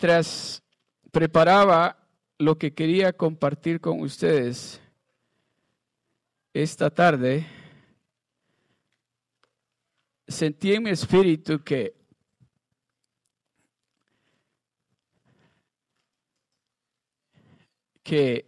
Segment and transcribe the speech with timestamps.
[0.00, 0.62] Mientras
[1.10, 2.06] preparaba
[2.38, 4.80] lo que quería compartir con ustedes
[6.54, 7.44] esta tarde,
[10.28, 11.96] sentí en mi espíritu que
[18.04, 18.46] que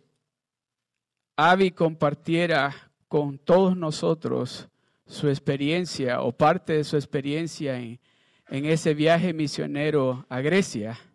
[1.35, 4.69] Avi compartiera con todos nosotros
[5.05, 7.98] su experiencia o parte de su experiencia en,
[8.46, 11.09] en ese viaje misionero a Grecia.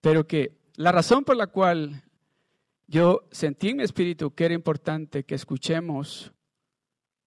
[0.00, 2.02] Pero que la razón por la cual
[2.86, 6.32] yo sentí en mi espíritu que era importante que escuchemos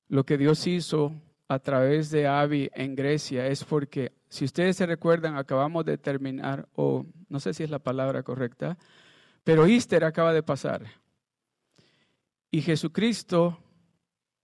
[0.07, 1.13] lo que Dios hizo
[1.47, 6.67] a través de Avi en Grecia es porque, si ustedes se recuerdan, acabamos de terminar,
[6.73, 8.77] o no sé si es la palabra correcta,
[9.43, 10.85] pero Easter acaba de pasar.
[12.49, 13.57] Y Jesucristo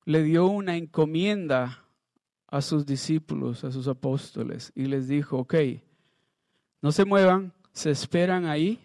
[0.05, 1.85] le dio una encomienda
[2.47, 5.55] a sus discípulos, a sus apóstoles, y les dijo, ok,
[6.81, 8.79] no se muevan, se esperan ahí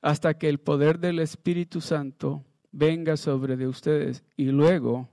[0.00, 5.08] hasta que el poder del Espíritu Santo venga sobre de ustedes y luego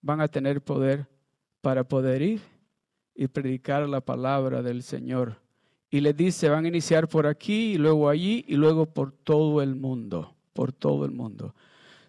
[0.00, 1.06] van a tener poder
[1.60, 2.40] para poder ir
[3.14, 5.36] y predicar la palabra del Señor.
[5.90, 9.60] Y les dice, van a iniciar por aquí y luego allí y luego por todo
[9.60, 11.54] el mundo, por todo el mundo.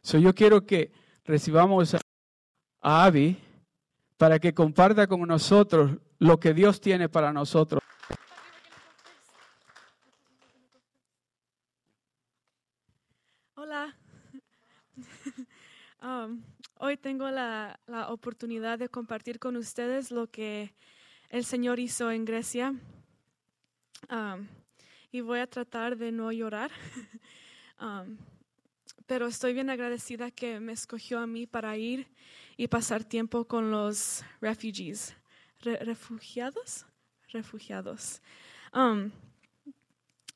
[0.04, 0.92] So, yo quiero que
[1.26, 2.00] recibamos a
[3.06, 3.38] Abby
[4.18, 7.82] para que comparta con nosotros lo que Dios tiene para nosotros.
[13.56, 13.96] Hola.
[16.04, 16.42] Um,
[16.92, 17.80] hoy tengo la,
[18.10, 20.74] oportunidad de compartir con ustedes lo que
[21.30, 22.76] el Señor hizo en Grecia.
[24.10, 24.46] Um,
[25.10, 26.70] y voy a tratar de no llorar.
[27.80, 28.18] Um,
[29.08, 32.08] pero estoy bien agradecida que me escogió a mí para ir
[32.58, 35.16] y pasar tiempo con los refugees,
[35.62, 36.86] refugiados,
[37.30, 38.22] refugiados.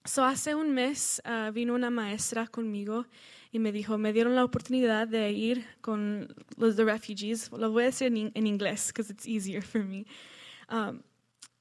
[0.05, 3.07] so hace un mes uh, vino una maestra conmigo
[3.55, 6.27] y me dijo, me dieron la oportunidad de ir con
[6.57, 7.49] los de refugees.
[7.53, 10.05] Lo voy a decir en, inglés, because it's easier for me.
[10.69, 11.01] Um,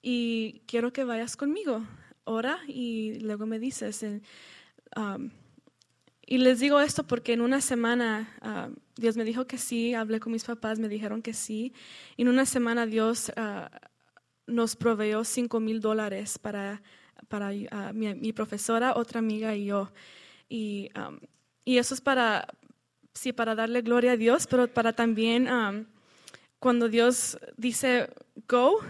[0.03, 1.87] y quiero que vayas conmigo.
[2.25, 4.04] Ora y luego me dices.
[4.97, 5.31] Um,
[6.27, 10.19] y les digo esto porque en una semana um, Dios me dijo que sí, hablé
[10.19, 11.75] con mis papás, me dijeron que sí.
[12.16, 13.69] Y en una semana Dios uh,
[14.49, 16.83] nos proveyó cinco mil dólares para,
[17.28, 19.93] para uh, mi, profesora, otra amiga y yo.
[20.49, 20.91] Y
[21.65, 22.47] y eso es para,
[23.15, 25.49] sí, para darle gloria a Dios, pero para también
[26.59, 28.11] cuando Dios dice
[28.49, 28.81] go,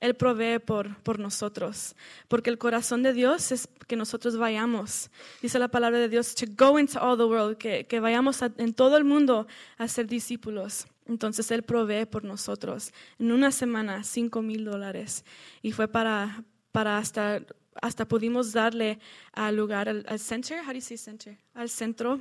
[0.00, 1.96] Él provee por, por nosotros.
[2.28, 5.10] Porque el corazón de Dios es que nosotros vayamos.
[5.42, 8.74] Dice la palabra de Dios, to go into all the world, que, que vayamos en
[8.74, 9.46] todo el mundo
[9.78, 10.86] a ser discípulos.
[11.06, 12.92] Entonces Él provee por nosotros.
[13.18, 15.24] En una semana, cinco mil dólares.
[15.62, 17.42] Y fue para, para hasta
[17.80, 18.98] hasta pudimos darle
[19.32, 21.36] al lugar, al, al center, how do you say center?
[21.54, 22.20] Al centro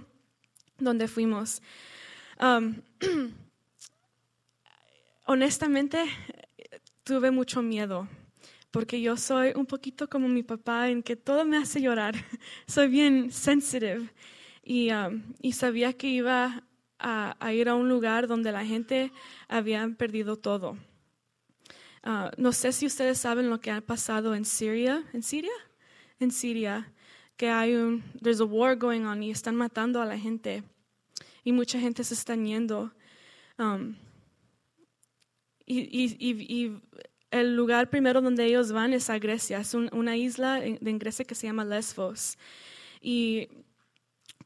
[0.77, 1.61] donde fuimos.
[2.39, 2.81] Um,
[5.25, 6.03] honestamente,
[7.03, 8.07] tuve mucho miedo,
[8.71, 12.15] porque yo soy un poquito como mi papá en que todo me hace llorar.
[12.67, 14.09] soy bien sensitive
[14.63, 16.63] y, um, sabía que iba
[16.99, 19.11] a, a, ir a un lugar donde la gente
[19.47, 20.77] había perdido todo.
[22.03, 25.53] Ah, no sé si ustedes saben lo que ha pasado en Siria, en Siria,
[26.19, 26.91] en Siria,
[27.37, 30.63] que hay un, there's a war going on y están matando a la gente
[31.43, 32.91] y mucha gente se está yendo.
[33.57, 33.95] Um,
[35.65, 36.81] y, y, y,
[37.31, 41.25] el lugar primero donde ellos van es a Grecia, es una isla en, en Grecia
[41.25, 42.37] que se llama Lesbos.
[43.01, 43.47] Y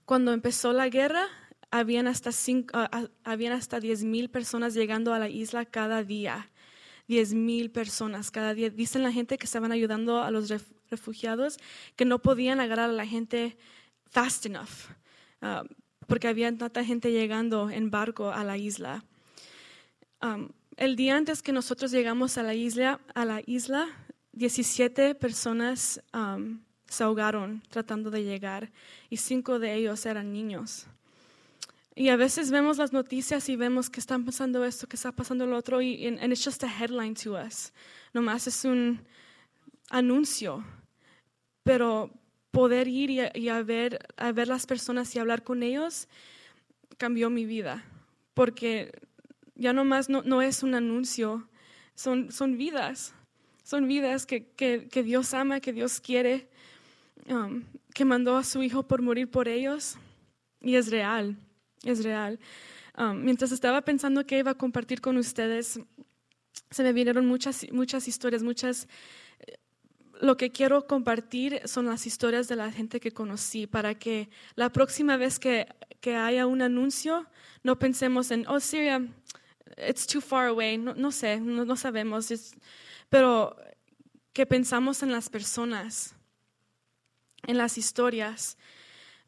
[0.06, 1.28] cuando empezó la guerra,
[1.70, 6.50] habían hasta, cinco, uh, habían hasta 10.000 personas llegando a la isla cada día.
[7.08, 8.70] 10 mil personas cada día.
[8.70, 10.50] Dicen la gente que estaban ayudando a los
[10.90, 11.58] refugiados
[11.96, 13.58] que no podían agarrar a la gente
[14.10, 14.92] fast enough,
[15.42, 15.68] um,
[16.08, 19.04] porque había tanta gente llegando en barco a la isla.
[20.22, 23.88] Um, el día antes que nosotros llegamos a la isla, a la isla
[24.34, 28.72] 17 personas um, se ahogaron tratando de llegar
[29.10, 30.88] y cinco de ellos eran niños.
[32.00, 35.48] Y a veces vemos las noticias y vemos que están pasando esto, que está pasando
[35.48, 37.74] lo otro, y and, it's just a headline to us.
[38.14, 39.02] Nomás es un
[39.90, 40.64] anuncio.
[41.64, 42.12] Pero
[42.52, 46.08] poder ir y, a, ver, a ver las personas y hablar con ellos
[47.00, 47.84] cambió mi vida.
[48.36, 48.92] Porque
[49.56, 51.50] ya nomás no, no es un anuncio,
[51.96, 53.16] son, son vidas.
[53.64, 56.48] Son vidas que, que, que Dios ama, que Dios quiere,
[57.28, 57.64] um,
[57.96, 59.98] que mandó a su Hijo por morir por ellos.
[60.62, 61.36] Y es real
[61.84, 62.40] es real.
[62.98, 65.80] Um, mientras estaba pensando que iba a compartir con ustedes,
[66.72, 68.88] se me vinieron muchas, muchas historias, muchas
[70.22, 74.72] lo que quiero compartir son las historias de la gente que conocí para que la
[74.72, 75.68] próxima vez que,
[76.02, 77.28] que haya un anuncio
[77.64, 79.06] no pensemos en, oh, Syria,
[79.78, 82.56] it's too far away, no, no sé, no, no sabemos, es-
[83.10, 83.56] pero
[84.34, 86.16] que pensamos en las personas,
[87.46, 88.58] en las historias.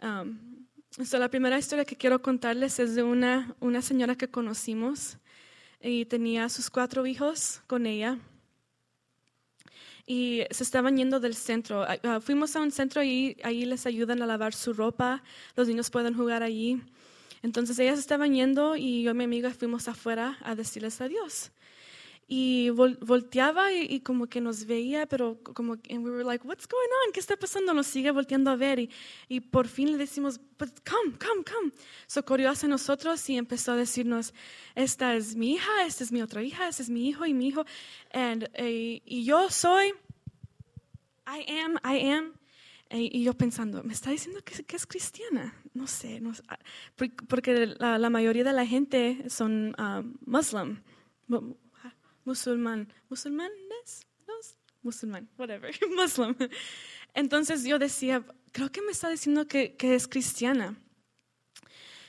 [0.02, 5.18] Um, so, la primera historia que quiero contarles es de una, una señora que conocimos
[5.82, 8.18] y tenía sus cuatro hijos con ella
[10.10, 11.84] y se estaban yendo del centro.
[11.84, 15.22] Ah, ah, fuimos a un centro y ahí les ayudan a lavar su ropa,
[15.56, 16.82] los niños pueden jugar allí.
[17.44, 21.52] Entonces ellas estaban yendo y yo y mi amiga fuimos afuera a decirles adiós.
[22.32, 26.46] Y vol- volteaba y, y como que nos veía, pero como and we were like,
[26.48, 27.12] what's going on?
[27.12, 27.74] ¿Qué está pasando?
[27.74, 28.90] Nos sigue volteando a ver y,
[29.28, 31.72] y por fin le decimos, but come, come, come.
[32.06, 34.36] So corrió hacia nosotros y empezó a decirnos,
[34.76, 37.48] esta es mi hija, esta es mi otra hija, este es mi hijo y mi
[37.48, 37.66] hijo.
[38.14, 39.88] And, eh, y yo soy,
[41.26, 42.34] I am, I am.
[42.92, 45.56] Eh, y yo pensando, me está diciendo que, que es cristiana.
[45.74, 46.58] No sé, no ah,
[46.96, 50.82] por- porque la, la mayoría de la gente son um, muslim,
[51.28, 51.56] mu-
[52.30, 54.34] musulmán, musulmanes, no,
[54.84, 56.36] musulmán, whatever, muslim.
[57.16, 60.76] Entonces yo decía, creo que me está diciendo que, que es cristiana.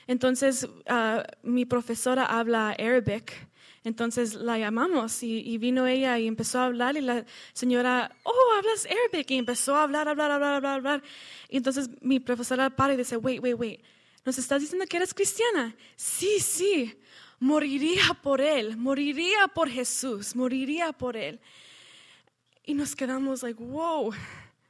[0.05, 3.33] Entonces ah, mi profesora habla Arabic,
[3.83, 8.53] entonces la llamamos y, y vino ella y empezó a hablar y la señora, oh,
[8.59, 11.03] hablas Arabic y empezó a hablar, hablar, hablar, hablar, hablar.
[11.49, 13.81] Y entonces mi profesora para y dice, wait, wait, wait,
[14.23, 15.75] ¿nos estás diciendo que eres cristiana?
[15.95, 16.95] Sí, sí,
[17.41, 21.39] moriría por él, moriría por Jesús, moriría por él.
[22.63, 24.13] Y nos quedamos like, wow,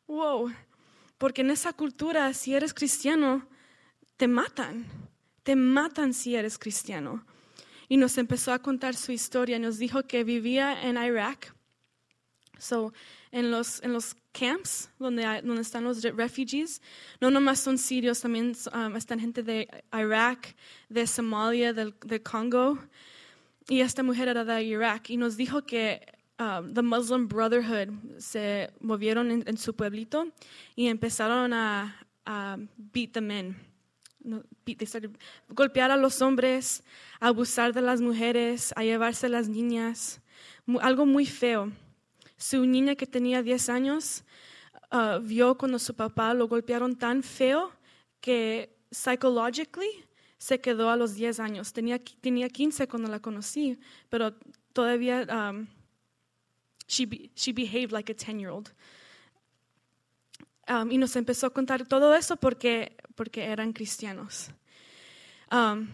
[0.08, 0.52] wow,
[1.18, 3.46] porque en esa cultura, si eres cristiano,
[4.16, 4.86] te matan,
[5.44, 7.26] te matan si eres cristiano.
[7.90, 11.54] Y nos empezó a contar su historia, nos dijo que vivía en Irak,
[12.58, 12.94] so,
[13.32, 16.82] en, los, en los camps donde, hay- donde están los re- refugees,
[17.20, 20.56] no nomás son sirios, también um, están gente de Irak,
[20.90, 22.78] de Somalia, del, de Congo,
[23.70, 26.02] y esta mujer era de Irak, y nos dijo que
[26.40, 30.28] um, the Muslim Brotherhood se movieron en, en su pueblito
[30.76, 31.96] y empezaron a,
[32.26, 33.56] a beat the men.
[35.50, 36.84] Golpear a los hombres,
[37.20, 40.22] abusar de las mujeres, a llevarse las niñas,
[40.80, 41.72] algo muy feo.
[42.42, 44.24] Su niña que tenía 10 años
[44.92, 47.72] uh, vio cuando su papá lo golpearon tan feo
[48.20, 50.04] que psychologically
[50.40, 51.72] se quedó a los 10 años.
[51.72, 53.78] Tenía, tenía 15 cuando la conocí,
[54.10, 54.34] pero
[54.74, 55.68] todavía um,
[56.88, 58.74] she, be- she behaved like a 10-year-old.
[60.68, 64.50] Um, y nos empezó a contar todo eso porque, porque eran cristianos.
[65.52, 65.90] Um,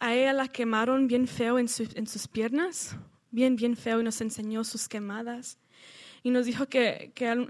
[0.00, 2.96] a ella la quemaron bien feo en, su- en sus piernas,
[3.30, 5.58] bien, bien feo, y nos enseñó sus quemadas.
[6.22, 7.48] Y nos dijo que, que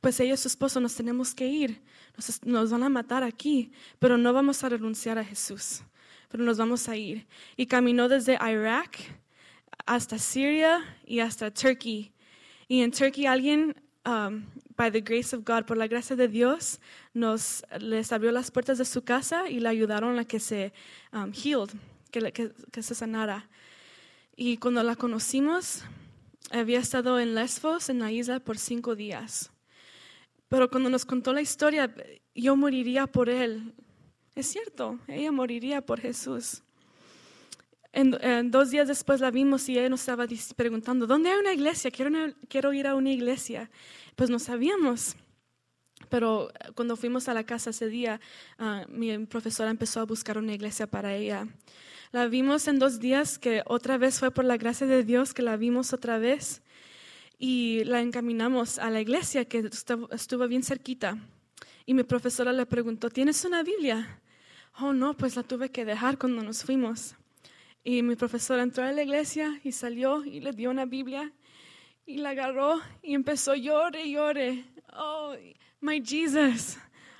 [0.00, 1.82] pues ella y su esposo nos tenemos que ir,
[2.16, 5.82] nos, nos van a matar aquí, pero no vamos a renunciar a Jesús,
[6.28, 7.26] pero nos vamos a ir.
[7.56, 8.98] Y caminó desde Irak
[9.86, 12.12] hasta Siria y hasta Turkey.
[12.68, 14.44] Y en Turkey alguien, um,
[14.76, 16.80] by the grace of God, por la gracia de Dios,
[17.14, 20.72] nos les abrió las puertas de su casa y le ayudaron a que se
[21.12, 21.70] um, healed,
[22.10, 23.48] que, le- que, que se sanara.
[24.38, 25.82] Y cuando la conocimos,
[26.50, 29.50] había estado en Lesbos, en la isla, por cinco días.
[30.48, 31.92] Pero cuando nos contó la historia,
[32.34, 33.72] yo moriría por él.
[34.34, 36.62] Es cierto, ella moriría por Jesús.
[37.94, 41.90] En, dos días después la vimos y ella nos estaba preguntando, ¿dónde hay una iglesia?
[41.90, 43.70] Quiero, quiero ir a una iglesia.
[44.16, 45.16] Pues no sabíamos.
[46.08, 48.20] Pero eh, cuando fuimos a la casa ese día,
[48.58, 51.46] ah, mi profesora empezó a buscar una iglesia para ella.
[52.12, 55.42] La vimos en dos días, que otra vez fue por la gracia de Dios que
[55.42, 56.62] la vimos otra vez
[57.38, 59.68] y la encaminamos a la iglesia que
[60.10, 61.18] estuvo, bien cerquita.
[61.84, 64.20] Y mi profesora le preguntó, ¿tienes una Biblia?
[64.80, 67.14] Oh, no, pues la tuve que dejar cuando nos fuimos.
[67.84, 71.32] Y mi profesora entró a la iglesia y salió y le dio una Biblia
[72.04, 74.64] y la agarró y empezó llore, llore.
[74.92, 75.34] Oh,
[75.86, 76.76] my Jesus.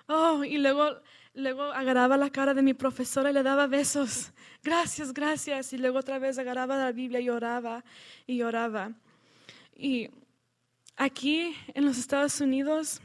[0.08, 1.00] Oh, y luego,
[1.34, 4.32] luego agarraba la cara de mi profesora y le daba besos.
[4.62, 5.72] Gracias, gracias.
[5.72, 7.84] Y luego otra vez agarraba la Biblia y lloraba
[8.26, 8.92] y lloraba.
[9.76, 10.10] Y
[10.96, 13.00] aquí en los Estados Unidos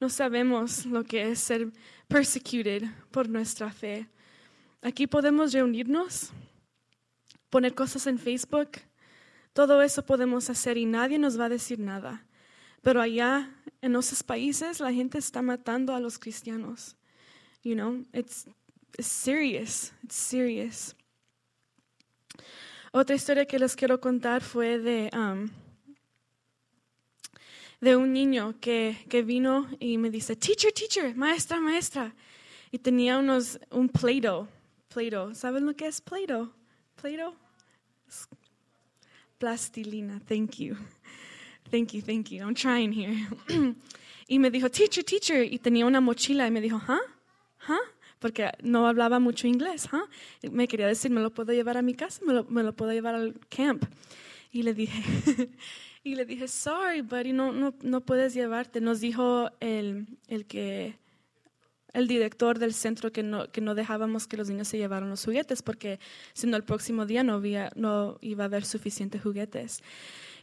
[0.00, 1.68] no sabemos lo que es ser
[2.08, 4.08] persecuted por nuestra fe.
[4.82, 6.30] Aquí podemos reunirnos,
[7.48, 8.70] poner cosas en Facebook,
[9.52, 12.27] todo eso podemos hacer y nadie nos va a decir nada.
[12.82, 13.50] Pero allá
[13.82, 16.96] en esos países la gente está matando a los cristianos.
[17.62, 18.46] You know, it's,
[18.96, 20.94] it's serious, it's serious.
[22.92, 25.50] Otra historia que les quiero contar fue de um,
[27.80, 32.14] de un niño que, que vino y me dice, teacher, teacher, maestra, maestra.
[32.70, 34.48] Y tenía unos, un Play-Doh.
[35.34, 36.00] ¿Saben lo que es?
[36.00, 36.52] Play-Doh?
[39.38, 40.20] Plastilina.
[40.26, 40.76] Thank you.
[41.70, 42.42] Thank you, thank you.
[42.42, 43.14] I'm trying here.
[44.28, 45.42] y me dijo, teacher, teacher.
[45.44, 46.98] Y tenía una mochila y me dijo, ¿huh?
[47.68, 47.74] ¿huh?
[48.18, 49.88] Porque no hablaba mucho inglés.
[49.92, 50.08] ¿huh?
[50.50, 52.20] Me quería decir, ¿me lo puedo llevar a mi casa?
[52.24, 53.84] ¿Me lo, me lo puedo llevar al camp?
[54.50, 55.02] Y le dije,
[56.04, 58.80] y le dije, sorry, buddy, no, no, no puedes llevarte.
[58.80, 60.96] Nos dijo el, el que
[61.92, 65.24] el director del centro que no, que no dejábamos que los niños se llevaran los
[65.24, 65.98] juguetes porque
[66.32, 69.82] si no el próximo día no, había, no iba a haber suficientes juguetes.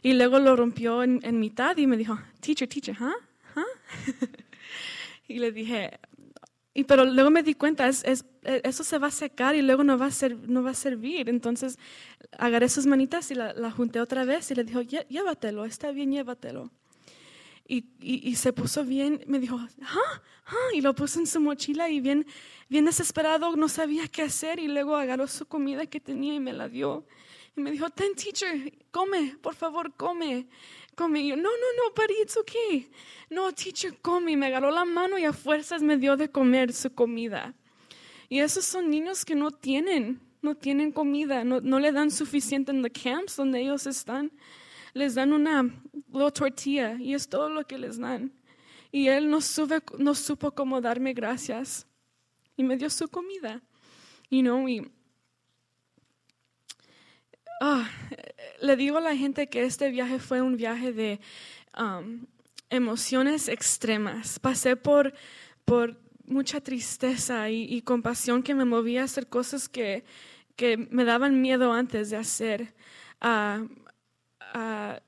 [0.02, 3.12] Y luego lo rompió en, en mitad y me dijo, teacher, teacher, ¿huh?
[3.56, 4.26] ¿huh?
[5.28, 5.98] y le dije,
[6.76, 9.82] y pero luego me di cuenta, es, es, eso se va a secar y luego
[9.82, 11.30] no va a, ser, no va a servir.
[11.30, 11.78] Entonces
[12.36, 16.12] agarré sus manitas y la, la junté otra vez y le dijo, llévatelo, está bien,
[16.12, 16.70] llévatelo.
[17.66, 20.22] Y, y, y, se puso bien, me dijo, ¿ah?
[20.44, 20.54] ¿ah?
[20.74, 22.26] Y lo puso en su mochila y bien,
[22.68, 24.60] bien desesperado, no sabía qué hacer.
[24.60, 27.06] Y luego agarró su comida que tenía y me la dio.
[27.56, 30.46] Y me dijo, ten, teacher, come, por favor, come,
[30.94, 31.20] come.
[31.20, 32.88] Y yo, no, no, no, buddy, it's okay.
[33.30, 34.32] No, teacher, come.
[34.32, 37.54] Y me agarró la mano y a fuerzas me dio de comer su comida.
[38.28, 42.72] Y esos son niños que no tienen, no tienen comida, no, no le dan suficiente
[42.72, 44.32] en los camps donde ellos están
[44.96, 45.70] les dan una
[46.32, 48.32] tortilla y es todo lo que les dan.
[48.90, 51.86] Y él no, sube, no supo cómo darme gracias
[52.56, 53.62] y me dio su comida.
[54.30, 54.90] You know, y,
[57.60, 57.88] ah,
[58.60, 61.20] le digo a la gente que este viaje fue un viaje de
[61.78, 62.26] um,
[62.70, 64.38] emociones extremas.
[64.38, 65.14] Pasé por,
[65.64, 70.04] por mucha tristeza y, compasión que me movía a hacer cosas que,
[70.56, 72.74] que me daban miedo antes de hacer.
[73.22, 73.68] Uh,
[74.52, 75.00] a,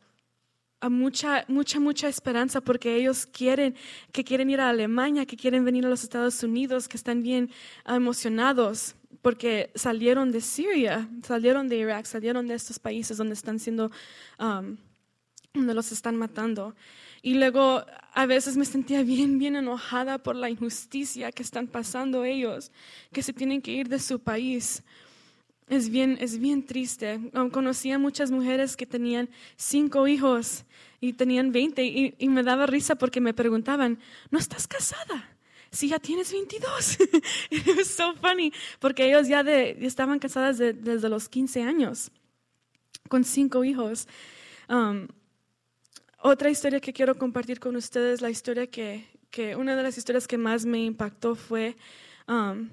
[0.88, 3.74] mucha, mucha, mucha esperanza porque ellos quieren,
[4.12, 7.50] que quieren ir a Alemania, que quieren venir a los Estados Unidos, que están bien
[7.86, 13.90] emocionados porque salieron de Siria, salieron de Irak, salieron de estos países donde están siendo,
[14.38, 14.76] um,
[15.54, 16.74] donde los están matando.
[17.22, 17.84] Y luego
[18.14, 22.70] a veces me sentía bien, bien enojada por la injusticia que están pasando ellos,
[23.12, 24.82] que se tienen que ir de su país.
[25.68, 27.20] Es bien, es bien triste.
[27.52, 30.64] Conocí a muchas mujeres que tenían cinco hijos
[31.00, 31.84] y tenían 20
[32.18, 33.98] y, me daba risa porque me preguntaban,
[34.30, 35.37] ¿no estás casada?
[35.70, 36.98] Si ya tienes 22.
[37.50, 42.10] It was so funny porque ellos ya de, estaban casadas desde los 15 años
[43.08, 44.06] con cinco hijos.
[44.68, 45.08] Um,
[46.20, 50.26] otra historia que quiero compartir con ustedes, la historia que, que una de las historias
[50.26, 51.76] que más me impactó fue
[52.26, 52.68] um,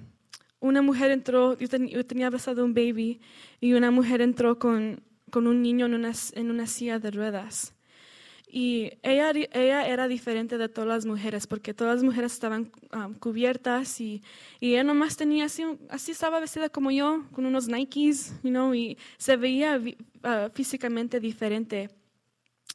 [0.60, 3.20] una mujer entró, yo, tenía abrazado un baby
[3.60, 7.72] y una mujer entró con, con un niño en una, en una, silla de ruedas.
[8.56, 13.12] Y ella, ella era diferente de todas las mujeres porque todas las mujeres estaban um,
[13.12, 14.22] cubiertas y,
[14.60, 18.72] y, ella nomás tenía así, así estaba vestida como yo, con unos Nikes, you know,
[18.74, 21.90] y se veía uh, físicamente diferente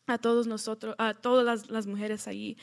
[0.06, 2.58] a todos nosotros, a todas las, mujeres allí.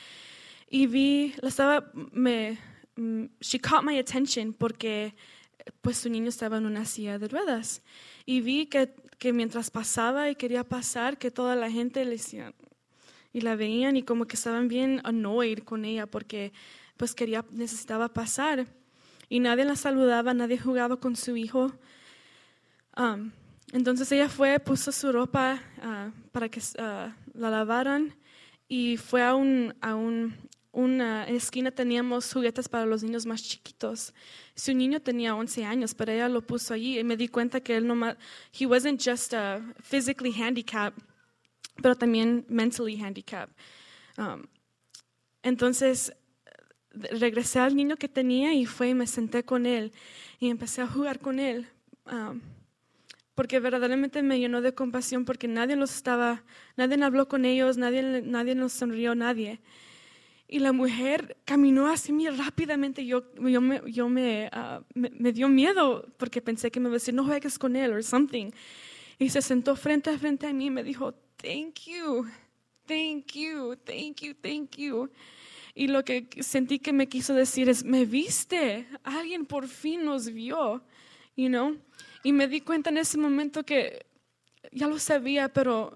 [0.69, 2.57] Y vi, la estaba, me,
[2.99, 5.15] Mm, she caught my attention porque
[5.81, 7.81] pues su niño estaba en una silla de ruedas
[8.25, 12.53] y vi que, que mientras pasaba y quería pasar que toda la gente le decía
[13.33, 16.51] y la veían y como que estaban bien annoyed con ella porque
[16.97, 18.67] pues quería necesitaba pasar.
[19.29, 21.71] Y nadie la saludaba nadie jugaba con su hijo.
[22.97, 23.31] Um,
[23.71, 28.15] entonces ella fue puso su ropa uh, para que uh, la lavaran
[28.67, 30.35] y fue a un, a un
[30.71, 34.13] una esquina teníamos juguetes para los niños más chiquitos.
[34.55, 37.75] Su niño tenía 11 años, pero ella lo puso allí y me di cuenta que
[37.75, 37.95] él no
[38.57, 41.03] he wasn't just uh, physically handicapped,
[41.81, 43.55] pero también mentally handicapped.
[44.17, 44.43] Um,
[45.43, 46.13] entonces
[46.91, 49.91] regresé al niño que tenía y fue y me senté con él
[50.39, 51.67] y empecé a jugar con él.
[52.05, 52.41] Um,
[53.35, 56.43] porque verdaderamente me llenó de compasión porque nadie los estaba,
[56.75, 59.61] nadie habló con ellos, nadie, nadie nos sonrió, nadie.
[60.45, 63.05] Y la mujer caminó hacia mí rápidamente.
[63.05, 64.09] Yo, yo, me, yo
[64.51, 67.75] ah, me, me, dio miedo porque pensé que me iba a decir, no juegues con
[67.75, 68.51] él o something.
[69.19, 72.27] Y se sentó frente a frente a mí y me dijo, thank you,
[72.87, 75.09] thank you, thank you, thank you.
[75.75, 80.29] Y lo que sentí que me quiso decir es, me viste, alguien por fin nos
[80.29, 80.81] vio,
[81.35, 81.77] you know.
[82.23, 84.05] Y me di cuenta en ese momento que
[84.71, 85.93] ya lo sabía, pero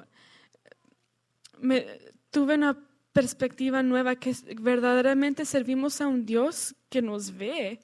[1.60, 1.86] me,
[2.32, 2.78] tuve una
[3.12, 7.80] perspectiva nueva, que verdaderamente servimos a un Dios que nos ve,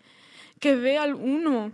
[0.59, 1.71] que ve al uno.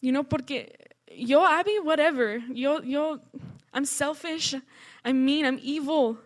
[0.00, 3.20] You know, porque yo, Abby, whatever, yo, yo,
[3.72, 4.54] I'm selfish,
[5.04, 6.18] I'm mean, I'm evil.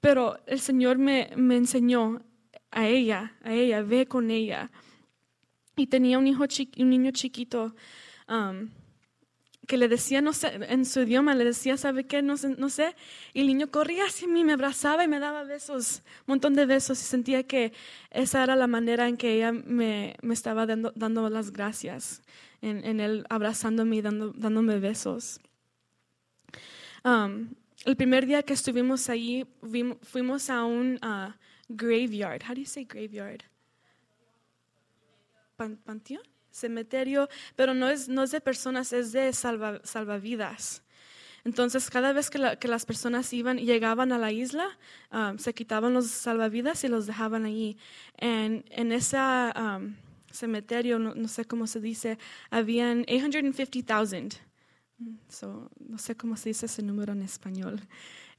[0.00, 2.20] Pero el Señor me, me enseñó
[2.70, 4.70] a ella, a ella, ve con ella.
[5.76, 6.44] Y tenía un, hijo
[6.78, 7.74] un niño chiquito
[8.28, 8.68] um,
[9.66, 12.22] que le decía, no sé, en su idioma, le decía, ¿sabe qué?
[12.22, 12.94] No sé, no sé.
[13.32, 16.66] Y el niño corría hacia mí, me abrazaba y me daba besos, un montón de
[16.66, 17.00] besos.
[17.00, 17.72] Y sentía que
[18.10, 22.22] esa era la manera en que ella me, me estaba dando, dando, las gracias,
[22.60, 25.40] en, en él abrazándome y dando, dándome besos.
[27.04, 29.46] Um, el primer día que estuvimos ahí,
[30.02, 31.32] fuimos a un uh,
[31.68, 32.42] graveyard.
[32.42, 33.42] How do you say graveyard?
[35.56, 40.82] panteón, cementerio, pero no es, no es de personas, es de salva, salvavidas.
[41.44, 44.78] Entonces, cada vez que, las personas iban, llegaban a la isla,
[45.12, 47.76] um, se quitaban los salvavidas y los dejaban allí.
[48.16, 49.94] En, en ese um,
[50.32, 52.18] cementerio, no, no, sé cómo se dice,
[52.50, 54.40] habían 850,000
[55.28, 57.80] So, no sé cómo se dice ese número en español,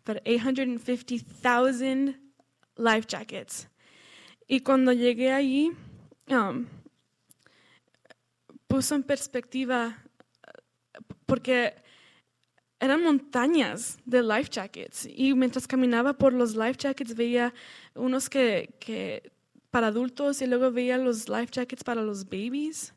[0.04, 2.20] pero 850,000
[2.78, 3.68] life jackets.
[4.48, 5.72] Y cuando llegué allí,
[6.30, 6.66] um,
[8.68, 9.98] puso en perspectiva,
[11.26, 11.74] porque
[12.80, 15.08] eran montañas de life jackets.
[15.10, 17.54] Y mientras caminaba por los life jackets, veía
[17.96, 19.32] unos que, que
[19.72, 22.94] para adultos y luego veía los life jackets para los babies.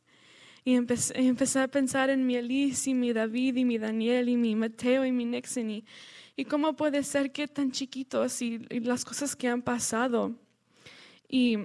[0.69, 4.55] Y empecé, a pensar en mi Elise y mi David y mi Daniel y mi
[4.55, 5.87] Mateo y mi Nixon y,
[6.37, 10.35] y cómo puede ser que tan chiquitos y, las cosas que han pasado.
[11.27, 11.57] Y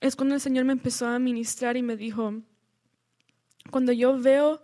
[0.00, 2.32] es cuando el Señor me empezó a ministrar y me dijo,
[3.70, 4.62] cuando yo veo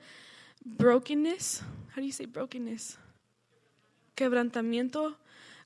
[0.65, 1.63] brokenness,
[1.95, 2.99] how do you say brokenness?
[4.15, 5.19] Quebrantamiento,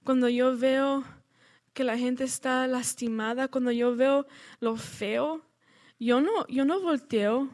[0.03, 1.05] cuando yo veo
[1.75, 4.27] que la gente está lastimada, cuando yo veo
[4.59, 5.45] lo feo,
[6.03, 7.49] yo no, yo no volteo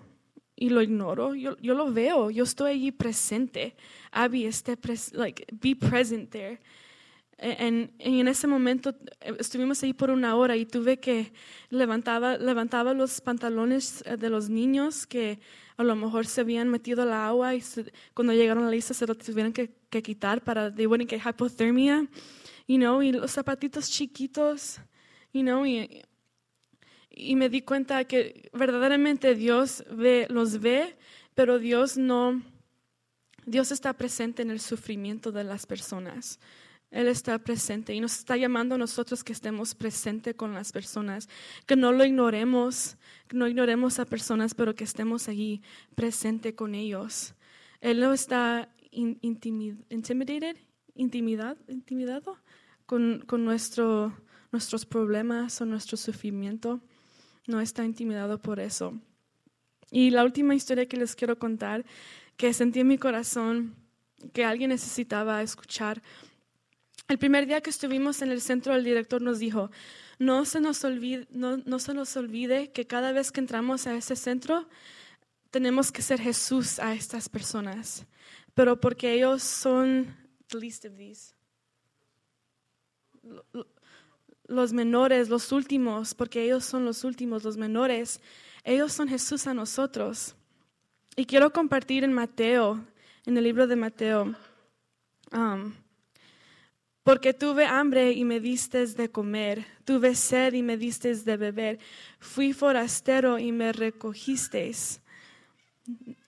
[0.56, 3.76] y lo ignoro, yo, yo lo veo, yo estoy allí presente.
[4.10, 6.58] Abby, esté pres like, be present there.
[7.36, 11.32] En, en, ese momento eh, estuvimos ahí por una hora y tuve que
[11.70, 15.38] levantaba, levantaba los pantalones eh, de los niños que
[15.76, 17.62] a lo mejor se habían metido al agua y
[18.12, 21.20] cuando llegaron a la lista se lo tuvieron que, que quitar para they wouldn't get
[21.20, 22.08] hypothermia,
[22.66, 24.80] you know, y los zapatitos chiquitos,
[25.32, 26.02] you know, y
[27.18, 30.96] y me di cuenta que verdaderamente Dios ve, los ve,
[31.34, 32.40] pero Dios no,
[33.44, 36.38] Dios está presente en el sufrimiento de las personas.
[36.90, 41.28] Él está presente y nos está llamando a nosotros que estemos presentes con las personas,
[41.66, 45.60] que no lo ignoremos, que no ignoremos a personas, pero que estemos allí
[45.96, 47.34] presente con ellos.
[47.80, 50.56] Él no está intimidated,
[50.94, 52.38] intimidad, intimidado
[52.86, 54.16] con, con nuestro,
[54.50, 56.80] nuestros problemas o nuestro sufrimiento
[57.48, 58.94] no está intimidado por eso.
[59.90, 61.84] Y la última historia que les quiero contar,
[62.36, 63.74] que sentí en mi corazón
[64.32, 66.02] que alguien necesitaba escuchar.
[67.08, 69.70] El primer día que estuvimos en el centro, el director nos dijo,
[70.18, 74.14] no se nos olvide, no, se nos olvide que cada vez que entramos a ese
[74.14, 74.68] centro,
[75.50, 78.04] tenemos que ser Jesús a estas personas,
[78.54, 80.14] pero porque ellos son
[80.48, 81.32] the least of these
[84.48, 88.20] los menores, los últimos, porque ellos son los últimos, los menores,
[88.64, 90.34] ellos son Jesús a nosotros.
[91.14, 92.84] Y quiero compartir en Mateo,
[93.26, 94.34] en el libro de Mateo,
[95.32, 95.72] um,
[97.02, 101.78] porque tuve hambre y me diste de comer, tuve sed y me diste de beber,
[102.18, 105.00] fui forastero y me recogisteis.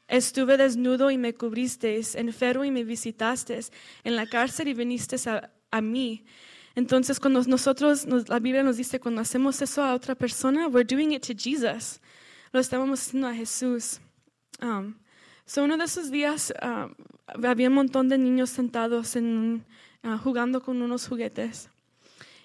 [0.09, 3.71] Estuve desnudo y me cubristeis, enfermo y me visitasteis,
[4.05, 6.25] en la cárcel y vinisteis a, a mí.
[6.75, 11.13] Entonces, cuando nosotros, la Biblia nos dice, cuando hacemos eso a otra persona, we're doing
[11.13, 12.01] it to Jesus.
[12.53, 14.01] Lo estamos haciendo a Jesús.
[14.63, 14.95] Um,
[15.47, 16.95] so uno de esos días um,
[17.45, 19.65] había un montón de niños sentados en,
[20.05, 21.69] uh, jugando con unos juguetes.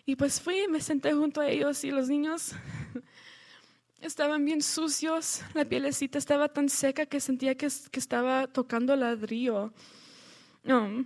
[0.06, 2.54] Y pues fui me senté junto a ellos y los niños
[4.02, 9.74] estaban bien sucios, la pielecita estaba tan seca que sentía que, que estaba tocando ladrillo.
[10.64, 11.06] Um,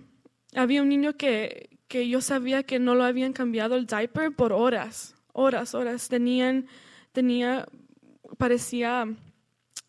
[0.54, 4.52] había un niño que, que yo sabía que no lo habían cambiado el diaper por
[4.52, 6.08] horas, horas, horas.
[6.08, 6.68] Tenían,
[7.10, 7.66] tenía,
[8.38, 9.08] parecía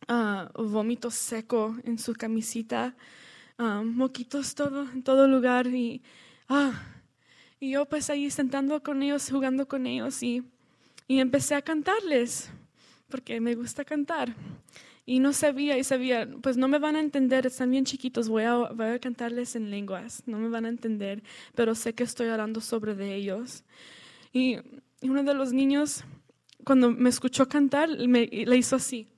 [0.09, 2.95] uh, vómito seco en su camisita,
[3.59, 5.67] uh, moquitos todo, en todo lugar.
[5.67, 6.01] Y,
[6.49, 6.73] ah,
[7.59, 10.43] y yo pues ahí sentando con ellos, jugando con ellos y,
[11.07, 12.49] y empecé a cantarles,
[13.09, 14.33] porque me gusta cantar.
[15.11, 18.43] Y no sabía, y sabía, pues no me van a entender, están bien chiquitos, voy
[18.43, 21.21] a, voy a cantarles en lenguas, no me van a entender,
[21.53, 23.65] pero sé que estoy orando sobre ellos.
[24.31, 24.59] Y,
[25.01, 26.05] uno de los niños,
[26.63, 29.09] cuando me escuchó cantar, me, le hizo así.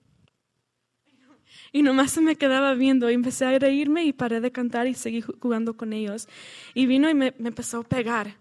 [1.72, 4.96] Y nomás se me quedaba viendo y empecé a reírme y paré de cantar y
[4.96, 6.28] seguí jugando con ellos.
[6.74, 8.36] Y vino y me, me empezó a pegar.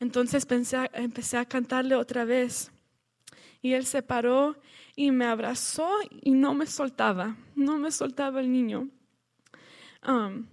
[0.00, 2.72] Entonces pensé empecé a cantarle otra vez.
[3.60, 4.56] Y él se paró
[4.94, 5.90] y me abrazó
[6.22, 8.88] y no me soltaba, no me soltaba el niño.
[10.06, 10.46] Um,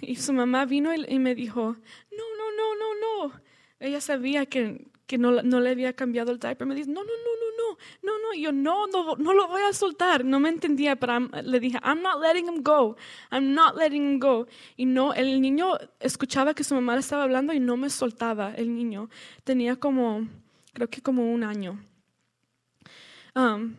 [0.00, 1.76] y su mamá vino y, me dijo,
[2.10, 3.40] no, no, no, no, no.
[3.80, 6.66] Ella sabía que, que no, no le había cambiado el diaper.
[6.66, 7.37] Me dice, no, no, no,
[8.02, 10.24] no, no, yo, no, no, no lo voy a soltar.
[10.24, 12.96] No me entendía, pero le dije, I'm not letting him go.
[13.30, 14.46] I'm not letting him go.
[14.76, 18.54] Y no, el niño escuchaba que su mamá le estaba hablando y no me soltaba
[18.54, 19.08] el niño.
[19.44, 20.26] Tenía como,
[20.72, 21.78] creo que como un año.
[23.34, 23.74] Um,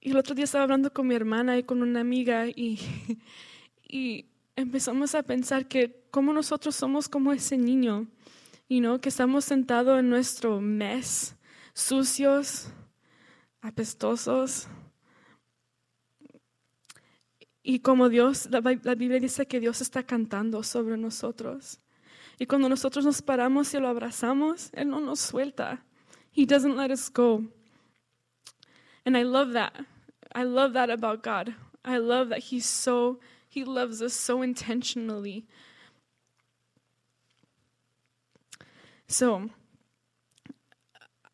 [0.00, 2.78] y el otro día estaba hablando con mi hermana y con una amiga y,
[3.88, 8.06] y empezamos a pensar que como nosotros somos como ese niño,
[8.68, 11.33] y no que estamos sentados en nuestro mes,
[11.74, 12.68] sucios,
[13.60, 14.68] apestosos.
[17.62, 21.80] Y como Dios, la, Bi- la Biblia dice que Dios está cantando sobre nosotros.
[22.38, 25.84] Y cuando nosotros nos paramos y lo abrazamos, Él no nos suelta.
[26.32, 27.44] He doesn't let us go.
[29.04, 29.72] And I love that.
[30.34, 31.54] I love that about God.
[31.84, 35.46] I love that He's so, He loves us so intentionally.
[39.06, 39.50] So,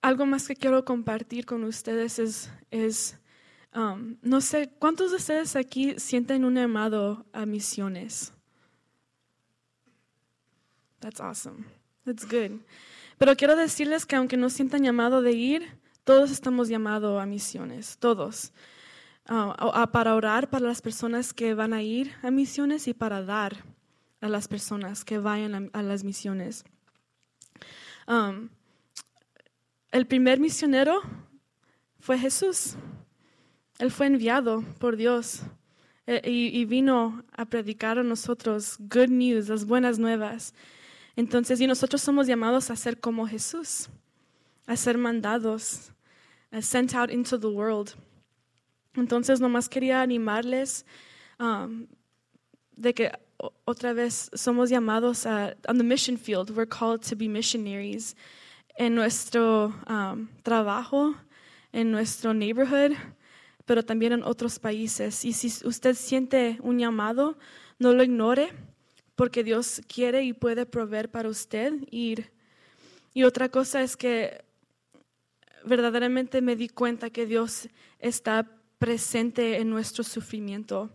[0.03, 2.19] algo más que quiero compartir con ustedes
[2.71, 3.19] es,
[3.75, 8.33] um, no sé, ¿cuántos de ustedes aquí sienten un llamado a misiones?
[11.01, 11.65] That's awesome.
[12.05, 12.61] That's good.
[13.19, 17.97] Pero quiero decirles que aunque no sientan llamado de ir, todos estamos llamados a misiones,
[17.99, 18.53] todos.
[19.27, 22.95] Ah, a- a- para orar para las personas que van a ir a misiones y
[22.95, 23.65] para dar
[24.21, 26.65] a las personas que vayan a, a las misiones.
[28.09, 28.49] Um,
[29.93, 31.03] el primer misionero
[31.99, 32.75] fue Jesús.
[33.79, 35.41] Él fue enviado por Dios
[36.07, 40.55] eh, y, vino a predicar a nosotros good news, las buenas nuevas.
[41.17, 43.89] Entonces, y nosotros somos llamados a ser como Jesús,
[44.67, 45.93] a ser mandados,
[46.51, 47.95] a sent out into the world.
[48.95, 50.85] Entonces, nomás quería animarles
[51.39, 51.87] um,
[52.77, 53.13] de que
[53.65, 58.15] otra vez somos llamados a, on the mission field, we're called to be missionaries
[58.77, 61.15] en nuestro um, trabajo,
[61.73, 62.93] en nuestro neighborhood,
[63.65, 65.25] pero también en otros países.
[65.25, 67.39] Y si usted siente un llamado,
[67.79, 68.53] no lo ignore,
[69.15, 72.33] porque Dios quiere y puede proveer para usted ir.
[73.13, 74.43] Y otra cosa es que
[75.65, 80.91] verdaderamente me di cuenta que Dios está presente en nuestro sufrimiento.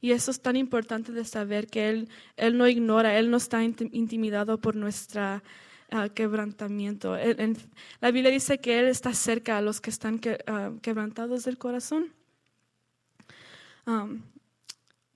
[0.00, 3.62] Y eso es tan importante de saber que Él, él no ignora, Él no está
[3.62, 4.74] inti- intimidado por
[5.90, 7.16] nuestro quebrantamiento.
[8.00, 12.12] La Biblia dice que Él está cerca a los que están ah, quebrantados del corazón.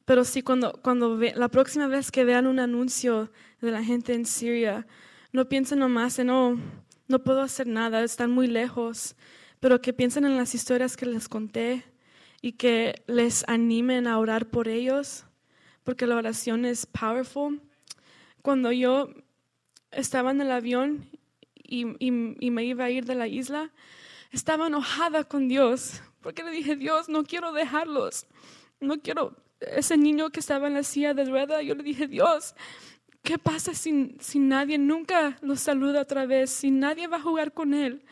[0.04, 4.26] Pero sí, cuando, cuando la próxima vez que vean un anuncio de la gente en
[4.26, 4.86] Siria,
[5.32, 6.58] no piensen nomás en, no,
[7.08, 9.16] no puedo hacer nada, están muy lejos,
[9.60, 11.84] pero que piensen en las historias que les conté
[12.42, 15.24] y que les animen a orar por ellos,
[15.84, 17.62] porque la oración es powerful.
[18.42, 19.08] Cuando yo
[19.96, 21.08] estaba en el avión
[21.56, 23.70] y, y- me iba a ir de la isla,
[24.32, 28.26] estaba enojada con Dios, porque le dije, Dios, no quiero dejarlos,
[28.80, 32.54] no quiero, ese niño que estaba en la silla de rueda, yo le dije, Dios,
[33.22, 37.52] ¿qué pasa si, si nadie nunca lo saluda otra vez, si nadie va a jugar
[37.52, 38.02] con él?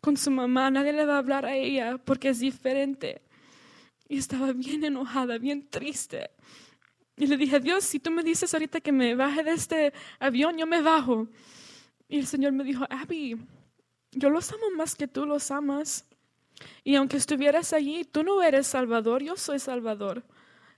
[0.00, 3.22] con su mamá, nadie le va a hablar a ella porque es diferente.
[4.06, 6.30] Y estaba bien enojada, bien triste.
[7.16, 10.56] Y le dije, Dios, si tú me dices ahorita que me baje de este avión,
[10.58, 11.28] yo me bajo.
[12.08, 13.36] Y el Señor me dijo, Abby,
[14.10, 16.04] yo los amo más que tú los amas.
[16.82, 20.24] Y aunque estuvieras allí, tú no eres Salvador, yo soy Salvador.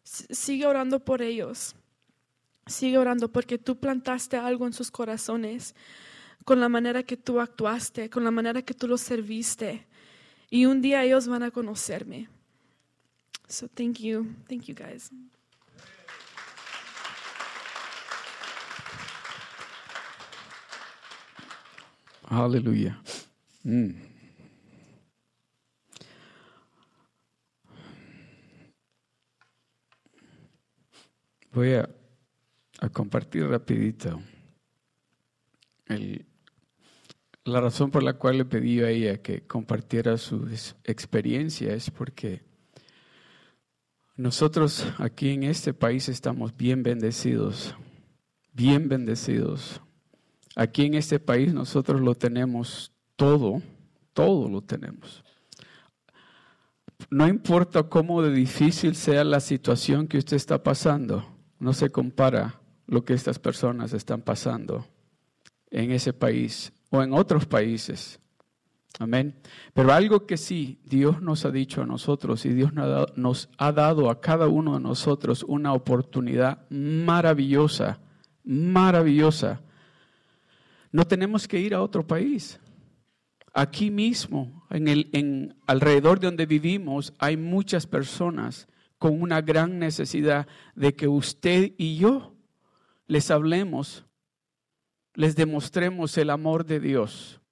[0.03, 1.75] Sigue orando por ellos.
[2.67, 5.75] Sigue orando porque tú plantaste algo en sus corazones
[6.45, 9.87] con la manera que tú actuaste, con la manera que tú los serviste.
[10.51, 12.29] Y un día ellos van a conocerme.
[13.49, 14.27] So thank you.
[14.49, 15.11] Thank you guys.
[22.27, 23.01] Aleluya.
[23.65, 23.91] Mm.
[31.53, 31.89] Voy a,
[32.81, 34.21] a compartir rapidito
[35.87, 36.27] el-
[37.45, 41.91] la razón por la cual le pedí a ella que compartiera su ex- experiencia es
[41.91, 42.43] porque
[44.17, 47.75] nosotros aquí en este país estamos bien bendecidos,
[48.53, 49.81] bien bendecidos.
[50.57, 53.61] Aquí en este país nosotros lo tenemos todo,
[54.15, 55.23] todo lo tenemos.
[57.11, 62.59] No importa cómo de difícil sea la situación que usted está pasando, no se compara
[62.87, 64.87] lo que estas personas están pasando
[65.71, 68.19] en ese país o en otros países.
[68.99, 69.39] Amén.
[69.75, 74.09] Pero algo que sí Dios nos ha dicho a nosotros y Dios nos ha dado
[74.09, 78.01] a cada uno de nosotros una oportunidad maravillosa,
[78.43, 79.61] maravillosa.
[80.97, 82.59] No tenemos que ir a otro país.
[83.53, 89.79] Aquí mismo, en el, en, alrededor de donde vivimos, hay muchas personas con una gran
[89.79, 92.35] necesidad de que usted y yo
[93.09, 94.07] les hablemos,
[95.13, 97.43] les demostremos el amor de Dios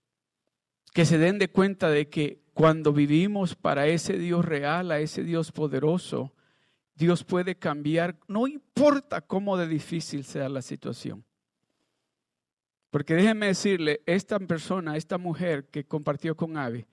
[0.95, 5.23] que se den de cuenta de que cuando vivimos para ese Dios real, a ese
[5.23, 6.33] Dios poderoso,
[6.95, 11.27] Dios puede cambiar, no importa cómo de difícil sea la situación.
[12.95, 16.87] Porque déjenme decirle, esta persona, esta mujer que compartió con Avi,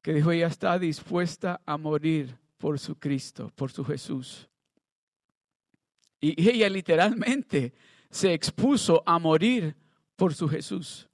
[0.00, 4.48] que dijo ella está dispuesta a morir por su Cristo, por su Jesús.
[6.20, 7.74] Y ella literalmente
[8.10, 9.74] se expuso a morir
[10.14, 11.10] por su Jesús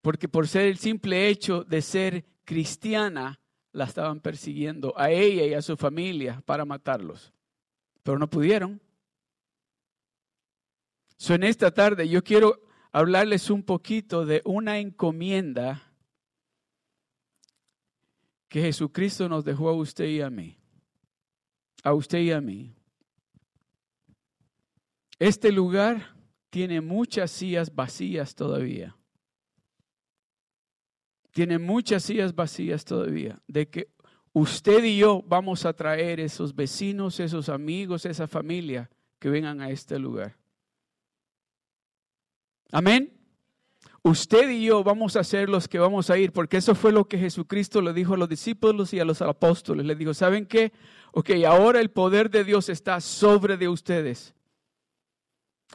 [0.00, 3.38] porque por ser el simple hecho de ser cristiana,
[3.72, 7.30] la estaban persiguiendo a ella y a su familia para matarlos.
[8.02, 8.80] Pero no pudieron.
[11.18, 15.82] So, en esta tarde yo quiero hablarles un poquito de una encomienda
[18.48, 20.58] que Jesucristo nos dejó a usted y a mí.
[21.82, 22.74] A usted y a mí.
[25.18, 26.14] Este lugar
[26.50, 28.96] tiene muchas sillas vacías todavía
[31.32, 33.88] tiene muchas sillas vacías todavía, de que
[34.32, 39.70] usted y yo vamos a traer esos vecinos, esos amigos, esa familia que vengan a
[39.70, 40.36] este lugar.
[42.72, 43.12] Amén.
[44.02, 47.04] Usted y yo vamos a ser los que vamos a ir, porque eso fue lo
[47.04, 49.86] que Jesucristo le dijo a los discípulos y a los apóstoles.
[49.86, 50.72] Le dijo, ¿saben qué?
[51.12, 54.34] Ok, ahora el poder de Dios está sobre de ustedes.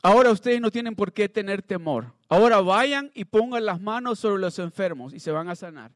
[0.04, 2.14] Ahora ustedes no tienen por qué tener temor.
[2.28, 5.92] Ahora vayan y pongan las manos sobre los enfermos y se van a sanar.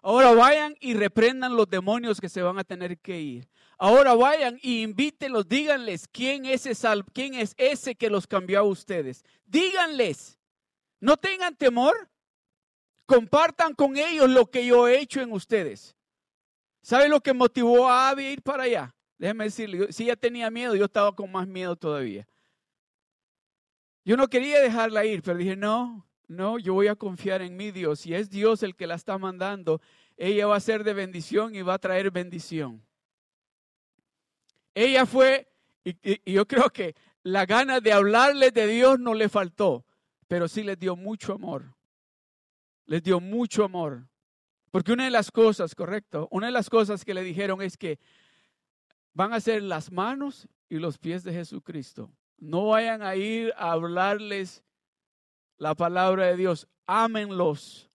[0.00, 3.48] Ahora vayan y reprendan los demonios que se van a tener que ir.
[3.78, 8.62] Ahora vayan y invítenlos, díganles quién es ese, quién es ese que los cambió a
[8.62, 9.24] ustedes.
[9.46, 10.38] Díganles,
[11.04, 12.08] no tengan temor,
[13.04, 15.94] compartan con ellos lo que yo he hecho en ustedes.
[16.80, 18.94] ¿Sabe lo que motivó a Abby a ir para allá?
[19.18, 22.26] Déjeme decirle, si ella tenía miedo, yo estaba con más miedo todavía.
[24.02, 27.70] Yo no quería dejarla ir, pero dije, no, no, yo voy a confiar en mi
[27.70, 28.06] Dios.
[28.06, 29.82] Y es Dios el que la está mandando,
[30.16, 32.82] ella va a ser de bendición y va a traer bendición.
[34.74, 35.52] Ella fue,
[35.84, 39.84] y, yo creo que la gana de hablarle de Dios no le faltó,
[40.28, 41.74] pero sí les dio mucho amor.
[42.86, 44.06] Les dio mucho amor.
[44.70, 47.98] Porque una de las cosas, correcto, una de las cosas que le dijeron es que
[49.12, 52.10] van a ser las manos y los pies de Jesucristo.
[52.38, 54.64] No vayan a ir a hablarles
[55.56, 56.66] la palabra de Dios.
[56.86, 57.88] Ámenlos.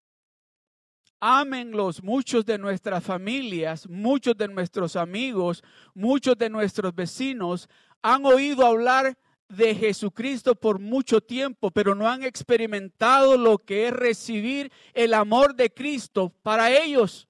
[1.19, 2.01] Ámenlos.
[2.01, 5.61] Muchos de nuestras familias, muchos de nuestros amigos,
[5.93, 7.67] muchos de nuestros vecinos
[8.01, 9.17] han oído hablar
[9.49, 15.55] de Jesucristo por mucho tiempo, pero no han experimentado lo que es recibir el amor
[15.55, 17.27] de Cristo para ellos.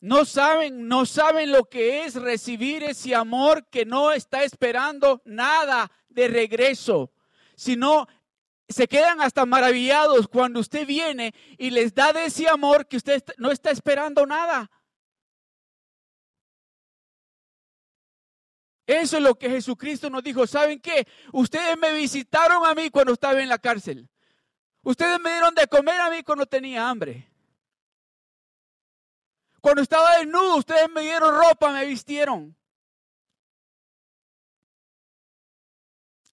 [0.00, 5.90] No saben, no saben lo que es recibir ese amor que no está esperando nada
[6.10, 7.10] de regreso,
[7.56, 8.06] sino
[8.68, 13.22] se quedan hasta maravillados cuando usted viene y les da de ese amor que usted
[13.38, 14.70] no está esperando nada.
[18.86, 20.46] Eso es lo que Jesucristo nos dijo.
[20.46, 21.06] ¿Saben qué?
[21.32, 24.08] Ustedes me visitaron a mí cuando estaba en la cárcel.
[24.82, 27.28] Ustedes me dieron de comer a mí cuando tenía hambre.
[29.60, 32.56] Cuando estaba desnudo, ustedes me dieron ropa, me vistieron.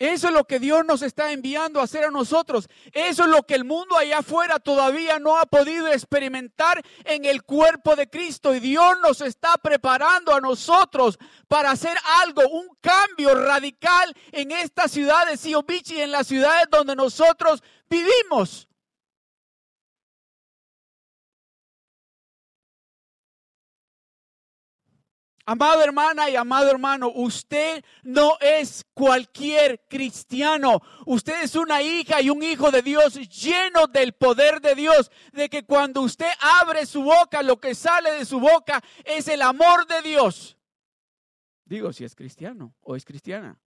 [0.03, 2.67] Eso es lo que Dios nos está enviando a hacer a nosotros.
[2.91, 7.43] Eso es lo que el mundo allá afuera todavía no ha podido experimentar en el
[7.43, 8.53] cuerpo de Cristo.
[8.53, 14.91] Y Dios nos está preparando a nosotros para hacer algo, un cambio radical en estas
[14.91, 15.53] ciudades, y
[16.01, 18.67] en las ciudades donde nosotros vivimos.
[25.45, 30.81] Amado hermana y amado hermano, usted no es cualquier cristiano.
[31.05, 35.11] Usted es una hija y un hijo de Dios lleno del poder de Dios.
[35.33, 39.41] De que cuando usted abre su boca, lo que sale de su boca es el
[39.41, 40.57] amor de Dios.
[41.65, 43.59] Digo, si es cristiano o es cristiana.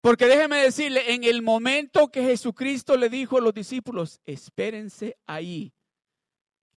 [0.00, 5.72] Porque déjeme decirle, en el momento que Jesucristo le dijo a los discípulos, espérense ahí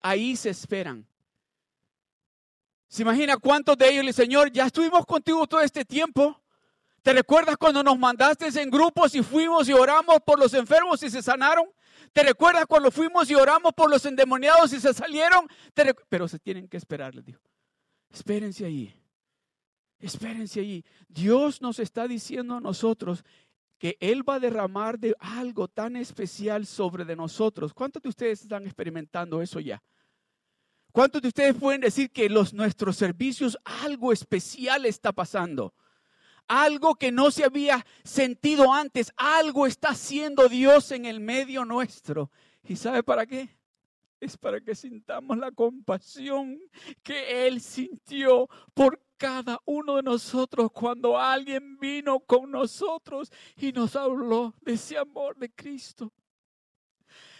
[0.04, 1.06] ahí se esperan.
[2.88, 6.40] ¿Se imagina cuántos de ellos le Señor, ya estuvimos contigo todo este tiempo?
[7.02, 11.10] ¿Te recuerdas cuando nos mandaste en grupos y fuimos y oramos por los enfermos y
[11.10, 11.66] se sanaron?
[12.12, 15.48] ¿Te recuerdas cuando fuimos y oramos por los endemoniados y se salieron?
[16.08, 17.40] Pero se tienen que esperar, les digo.
[18.10, 18.94] Espérense ahí.
[19.98, 20.84] Espérense ahí.
[21.08, 23.24] Dios nos está diciendo a nosotros
[23.78, 27.72] que Él va a derramar de algo tan especial sobre de nosotros.
[27.74, 29.82] ¿Cuántos de ustedes están experimentando eso ya?
[30.94, 35.74] ¿Cuántos de ustedes pueden decir que los nuestros servicios algo especial está pasando?
[36.46, 42.30] Algo que no se había sentido antes, algo está haciendo Dios en el medio nuestro.
[42.62, 43.48] ¿Y sabe para qué?
[44.20, 46.60] Es para que sintamos la compasión
[47.02, 53.96] que Él sintió por cada uno de nosotros cuando alguien vino con nosotros y nos
[53.96, 56.12] habló de ese amor de Cristo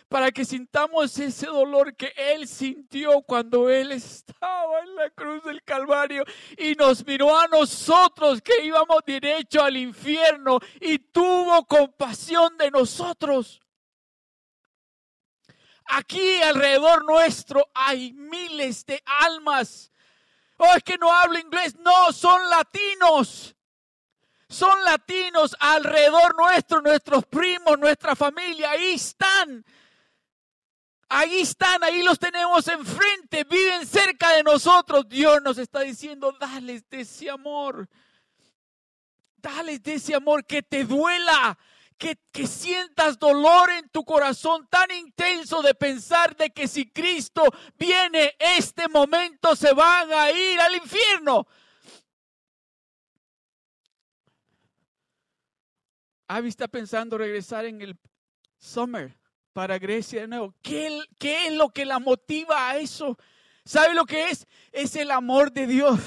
[0.09, 5.63] para que sintamos ese dolor que Él sintió cuando Él estaba en la cruz del
[5.63, 6.25] Calvario
[6.57, 13.61] y nos miró a nosotros que íbamos derecho al infierno y tuvo compasión de nosotros.
[15.87, 19.91] Aquí alrededor nuestro hay miles de almas.
[20.57, 21.77] Oh, es que no hablo inglés.
[21.77, 23.55] No, son latinos.
[24.49, 28.71] Son latinos alrededor nuestro, nuestros primos, nuestra familia.
[28.71, 29.65] Ahí están
[31.09, 35.09] Ahí están, ahí los tenemos enfrente, viven cerca de nosotros.
[35.09, 37.89] Dios nos está diciendo, dales de ese amor.
[39.37, 41.59] Dales de ese amor que te duela,
[41.99, 47.43] que, que, sientas dolor en tu corazón tan intenso de pensar de que si Cristo
[47.79, 51.47] viene este momento se van a ir al infierno.
[56.27, 57.99] Avi está pensando regresar en el
[58.59, 59.15] summer
[59.55, 60.53] para Grecia de nuevo.
[60.61, 63.17] ¿Qué, ¿Qué, es lo que la motiva a eso?
[63.65, 64.47] ¿Sabe lo que es?
[64.73, 65.99] Es el amor de Dios.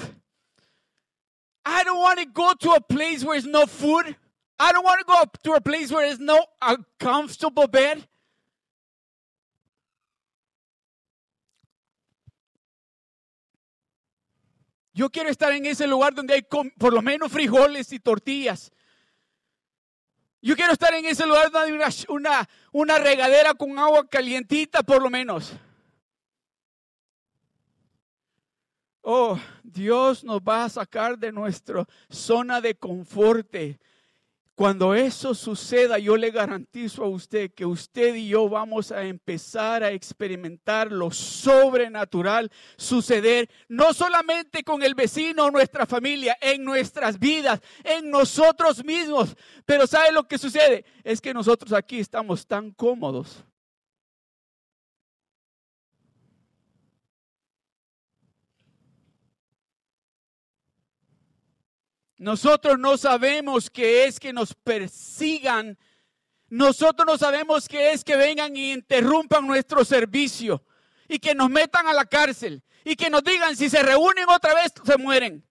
[1.66, 4.14] I don't want to go to a place where there's no food.
[4.60, 8.06] I don't want to go to a place where there's no a comfortable bed.
[14.92, 18.72] Yo quiero estar en ese lugar donde hay por lo menos frijoles y tortillas.
[20.40, 21.72] Yo quiero estar en ese lugar donde
[22.08, 25.52] una, una, regadera con agua calientita por lo menos.
[29.00, 33.52] Oh, Dios nos va a sacar de nuestra zona de confort
[34.58, 39.84] cuando eso suceda, yo le garantizo a usted que usted y yo vamos a empezar
[39.84, 47.20] a experimentar lo sobrenatural suceder, no solamente con el vecino o nuestra familia, en nuestras
[47.20, 49.36] vidas, en nosotros mismos.
[49.64, 50.84] Pero ¿sabe lo que sucede?
[51.04, 53.44] Es que nosotros aquí estamos tan cómodos
[62.18, 65.78] Nosotros no sabemos qué es que nos persigan.
[66.48, 70.64] Nosotros no sabemos qué es que vengan y interrumpan nuestro servicio
[71.08, 74.54] y que nos metan a la cárcel y que nos digan si se reúnen otra
[74.54, 75.47] vez se mueren.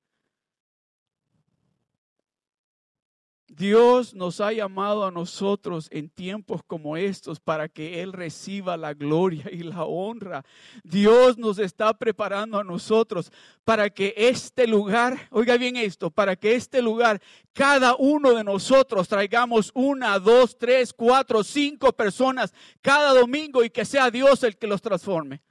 [3.57, 8.93] Dios nos ha llamado a nosotros en tiempos como estos para que Él reciba la
[8.93, 10.45] gloria y la honra.
[10.83, 13.31] Dios nos está preparando a nosotros
[13.65, 17.19] para que este lugar, oiga bien esto, para que este lugar,
[17.53, 22.53] cada uno de nosotros traigamos una, dos, tres, cuatro, cinco personas
[22.83, 25.41] cada domingo y que sea Dios el que los transforme.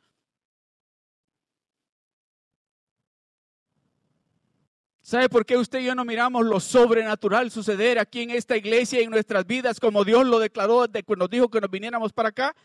[5.07, 9.01] ¿Sabe por qué usted y yo no miramos lo sobrenatural suceder aquí en esta iglesia
[9.01, 12.13] y en nuestras vidas como Dios lo declaró desde cuando nos dijo que nos viniéramos
[12.13, 12.57] para acá?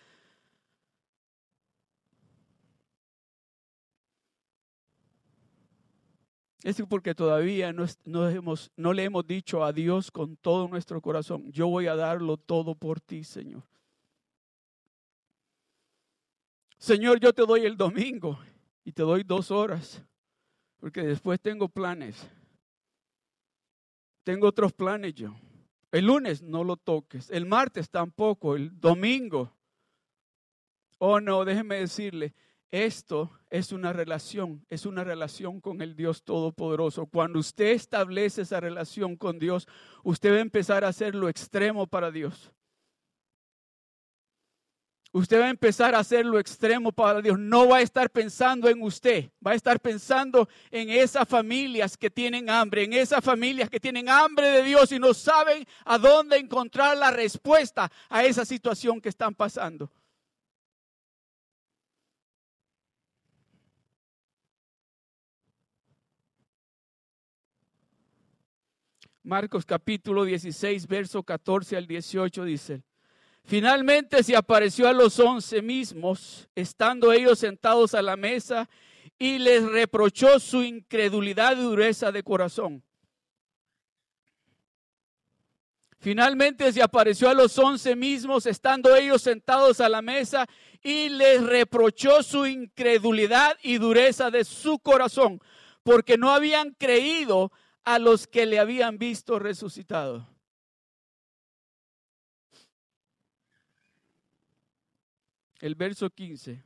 [6.64, 11.68] Es porque todavía no, no le hemos dicho a Dios con todo nuestro corazón, yo
[11.68, 13.62] voy a darlo todo por ti, Señor.
[16.80, 18.39] Señor, yo te doy el domingo
[18.84, 20.04] y te doy dos horas
[20.82, 22.28] porque después tengo planes.
[24.24, 25.36] Tengo otros planes yo.
[25.92, 29.54] El lunes no lo toques, el martes tampoco, el domingo.
[30.98, 32.34] Oh no, déjeme decirle,
[32.72, 37.06] esto es una relación, es una relación con el Dios Todopoderoso.
[37.06, 39.68] Cuando usted establece esa relación con Dios,
[40.04, 42.52] usted va a empezar a hacer lo extremo para Dios
[45.12, 47.38] usted va a empezar a hacer lo extremo para Dios.
[47.38, 52.09] No va a estar pensando en usted, va a estar pensando en esas familias que
[52.09, 56.38] tienen hambre, en esas familias que tienen hambre de Dios y no saben a dónde
[56.38, 59.91] encontrar la respuesta a esa situación que están pasando.
[69.24, 72.82] Marcos capítulo 16, verso 14 al 18 dice,
[73.44, 78.70] finalmente se apareció a los once mismos, estando ellos sentados a la mesa,
[79.18, 82.84] y les reprochó su incredulidad y dureza de corazón.
[86.00, 90.48] Finalmente se apareció a los once mismos, estando ellos sentados a la mesa,
[90.82, 95.39] y les reprochó su incredulidad y dureza de su corazón,
[95.84, 97.52] porque no habían creído
[97.84, 100.28] a los que le habían visto resucitado.
[105.62, 106.64] El verso 15.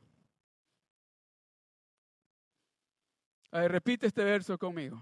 [3.52, 5.00] A ver, repite este verso conmigo.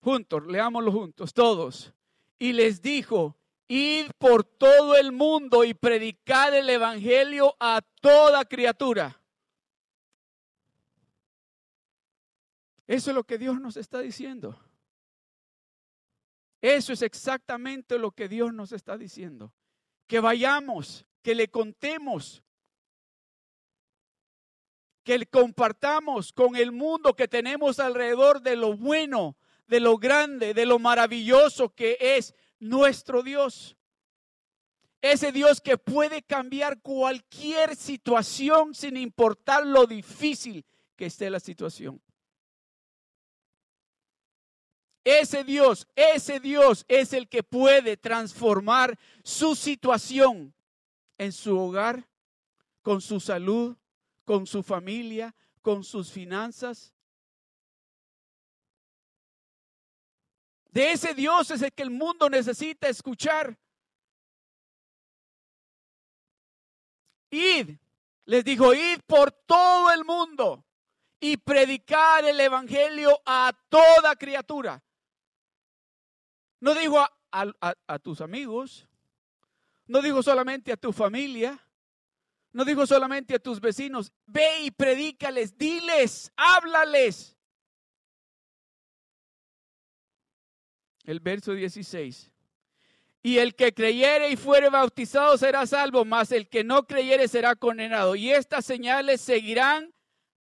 [0.00, 1.92] Juntos, leámoslo juntos, todos.
[2.38, 3.36] Y les dijo,
[3.66, 9.20] id por todo el mundo y predicad el Evangelio a toda criatura.
[12.86, 14.58] Eso es lo que Dios nos está diciendo.
[16.60, 19.52] Eso es exactamente lo que Dios nos está diciendo.
[20.06, 22.42] Que vayamos, que le contemos,
[25.04, 30.54] que le compartamos con el mundo que tenemos alrededor de lo bueno, de lo grande,
[30.54, 33.76] de lo maravilloso que es nuestro Dios.
[35.02, 40.64] Ese Dios que puede cambiar cualquier situación sin importar lo difícil
[40.96, 42.00] que esté la situación.
[45.02, 50.52] Ese Dios, ese Dios es el que puede transformar su situación
[51.20, 52.08] en su hogar,
[52.80, 53.76] con su salud,
[54.24, 56.94] con su familia, con sus finanzas.
[60.70, 63.58] De ese Dios es el que el mundo necesita escuchar.
[67.28, 67.76] Id,
[68.24, 70.64] les dijo, id por todo el mundo
[71.20, 74.82] y predicar el Evangelio a toda criatura.
[76.60, 78.88] No dijo a, tus amigos,
[79.90, 81.60] no dijo solamente a tu familia,
[82.52, 87.36] no dijo solamente a tus vecinos, ve y predícales, diles, háblales.
[91.02, 92.30] El verso 16.
[93.24, 97.56] Y el que creyere y fuere bautizado será salvo, mas el que no creyere será
[97.56, 98.14] condenado.
[98.14, 99.92] Y estas señales seguirán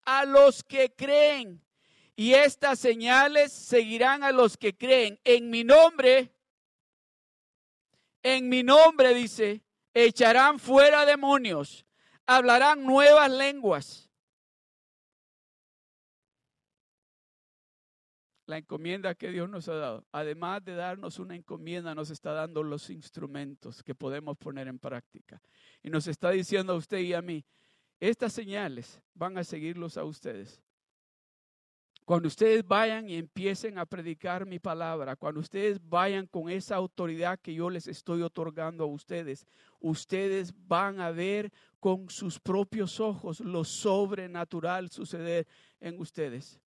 [0.04, 1.62] a los que creen.
[2.16, 5.20] Y estas señales seguirán a los que creen.
[5.22, 6.35] En mi nombre,
[8.26, 9.62] en mi nombre, dice,
[9.94, 11.86] echarán fuera demonios,
[12.26, 14.10] hablarán nuevas lenguas.
[18.46, 22.64] La encomienda que Dios nos ha dado, además de darnos una encomienda, nos está dando
[22.64, 25.40] los instrumentos que podemos poner en práctica.
[25.84, 27.44] Y nos está diciendo a usted y a mí,
[28.00, 30.60] estas señales van a seguirlos a ustedes.
[32.06, 37.40] Cuando ustedes vayan y empiecen a predicar mi palabra, cuando ustedes vayan con esa autoridad
[37.40, 39.44] que yo les estoy otorgando a ustedes,
[39.80, 45.48] ustedes van a ver con sus propios ojos lo sobrenatural suceder
[45.80, 46.60] en ustedes.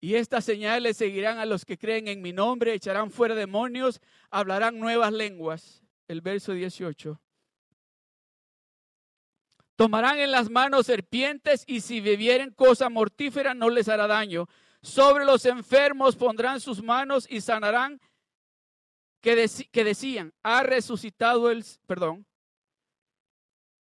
[0.00, 4.00] Y estas señales seguirán a los que creen en mi nombre, echarán fuera demonios,
[4.30, 5.82] hablarán nuevas lenguas.
[6.06, 7.20] El verso 18.
[9.82, 14.46] Tomarán en las manos serpientes y si bebieren cosa mortífera no les hará daño.
[14.80, 18.00] Sobre los enfermos pondrán sus manos y sanarán.
[19.20, 22.24] Que, que decían, ha resucitado el, perdón.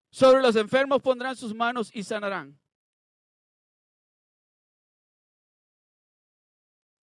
[0.10, 2.60] Sobre los enfermos pondrán sus manos y sanarán.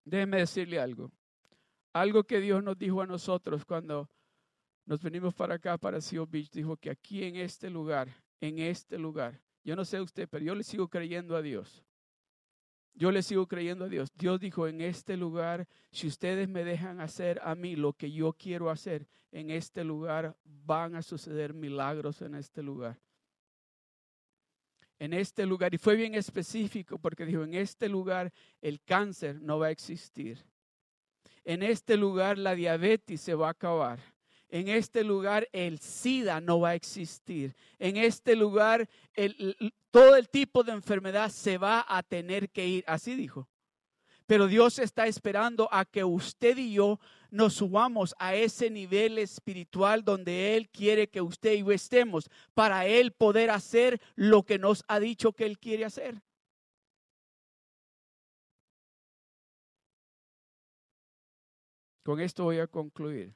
[0.05, 1.13] Déjeme decirle algo.
[1.93, 4.11] Algo que Dios nos dijo a nosotros cuando
[4.87, 8.09] nos venimos para acá, para Seal Beach, dijo que aquí en este lugar
[8.41, 9.41] en este lugar.
[9.65, 11.85] Yo no sé usted, pero yo le sigo creyendo a Dios.
[12.95, 14.11] Yo le sigo creyendo a Dios.
[14.15, 18.33] Dios dijo, en este lugar, si ustedes me dejan hacer a mí lo que yo
[18.33, 22.99] quiero hacer, en este lugar van a suceder milagros en este lugar.
[24.99, 29.61] En este lugar, y fue bien específico porque dijo, en este lugar el cáncer no
[29.61, 30.45] va a existir.
[31.45, 34.01] En este lugar la diabetes se va a acabar.
[34.51, 37.55] En este lugar el SIDA no va a existir.
[37.79, 38.89] En este lugar
[39.91, 42.85] todo el tipo de enfermedad se va a tener que ir.
[42.87, 43.49] Así dijo.
[44.27, 50.05] Pero Dios está esperando a que usted y yo nos subamos a ese nivel espiritual
[50.05, 54.85] donde Él quiere que usted y yo estemos para Él poder hacer lo que nos
[54.87, 56.21] ha dicho que Él quiere hacer.
[62.03, 63.35] Con esto voy a concluir.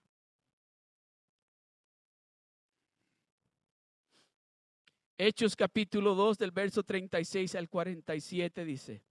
[5.24, 9.04] Hechos capítulo 2 del verso 36 al 47 dice,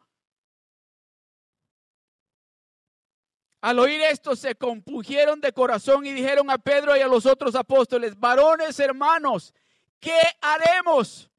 [3.60, 7.54] Al oír esto se compugieron de corazón y dijeron a Pedro y a los otros
[7.54, 9.54] apóstoles, varones hermanos,
[9.98, 11.30] ¿qué haremos?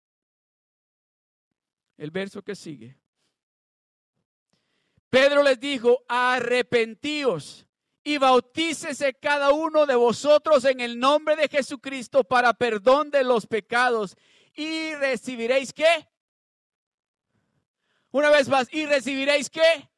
[1.97, 2.97] El verso que sigue.
[5.09, 7.65] Pedro les dijo, arrepentíos
[8.03, 13.47] y bautícese cada uno de vosotros en el nombre de Jesucristo para perdón de los
[13.47, 14.15] pecados
[14.53, 16.09] y recibiréis qué?
[18.11, 19.89] Una vez más, y recibiréis qué?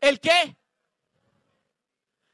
[0.00, 0.56] ¿El qué?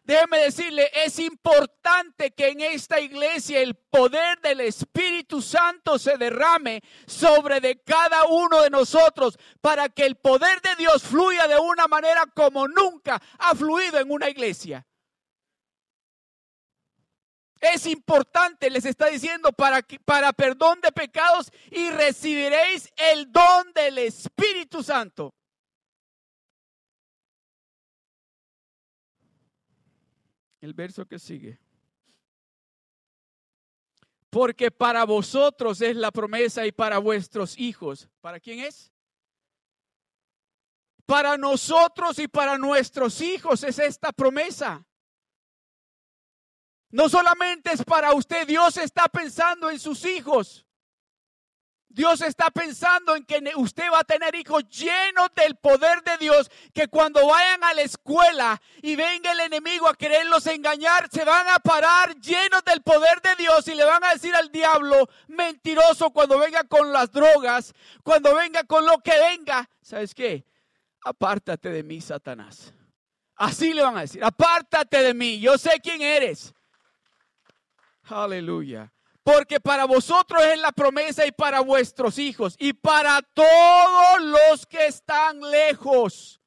[0.05, 6.82] Déjeme decirle, es importante que en esta iglesia el poder del Espíritu Santo se derrame
[7.07, 11.86] sobre de cada uno de nosotros para que el poder de Dios fluya de una
[11.86, 14.84] manera como nunca ha fluido en una iglesia.
[17.61, 23.98] Es importante, les está diciendo, para, para perdón de pecados y recibiréis el don del
[23.98, 25.32] Espíritu Santo.
[30.62, 31.58] El verso que sigue.
[34.30, 38.08] Porque para vosotros es la promesa y para vuestros hijos.
[38.20, 38.90] ¿Para quién es?
[41.04, 44.86] Para nosotros y para nuestros hijos es esta promesa.
[46.90, 50.64] No solamente es para usted, Dios está pensando en sus hijos.
[51.93, 56.51] Dios está pensando en que usted va a tener hijos llenos del poder de Dios,
[56.72, 61.47] que cuando vayan a la escuela y venga el enemigo a quererlos engañar, se van
[61.49, 66.11] a parar llenos del poder de Dios y le van a decir al diablo mentiroso
[66.11, 69.68] cuando venga con las drogas, cuando venga con lo que venga.
[69.82, 70.47] ¿Sabes qué?
[71.05, 72.72] Apártate de mí, Satanás.
[73.36, 76.55] Así le van a decir, apártate de mí, yo sé quién eres.
[78.05, 78.90] Aleluya.
[79.22, 84.86] Porque para vosotros es la promesa y para vuestros hijos y para todos los que
[84.86, 86.40] están lejos.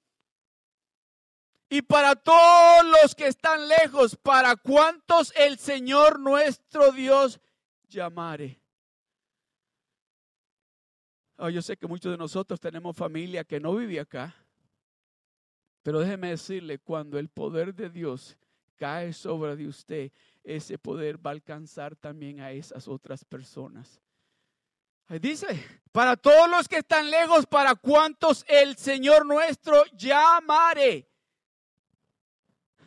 [1.69, 7.39] Y para todos los que están lejos, para cuantos el Señor nuestro Dios
[7.89, 8.61] llamare.
[11.38, 14.36] Oh, yo sé que muchos de nosotros tenemos familia que no vive acá.
[15.82, 18.38] Pero déjeme decirle, cuando el poder de Dios
[18.76, 20.11] cae sobre de usted,
[20.46, 24.00] ese poder va a alcanzar también a esas otras personas.
[25.10, 25.48] dice,
[25.91, 31.10] para todos los que están lejos, para cuantos el Señor nuestro llamare.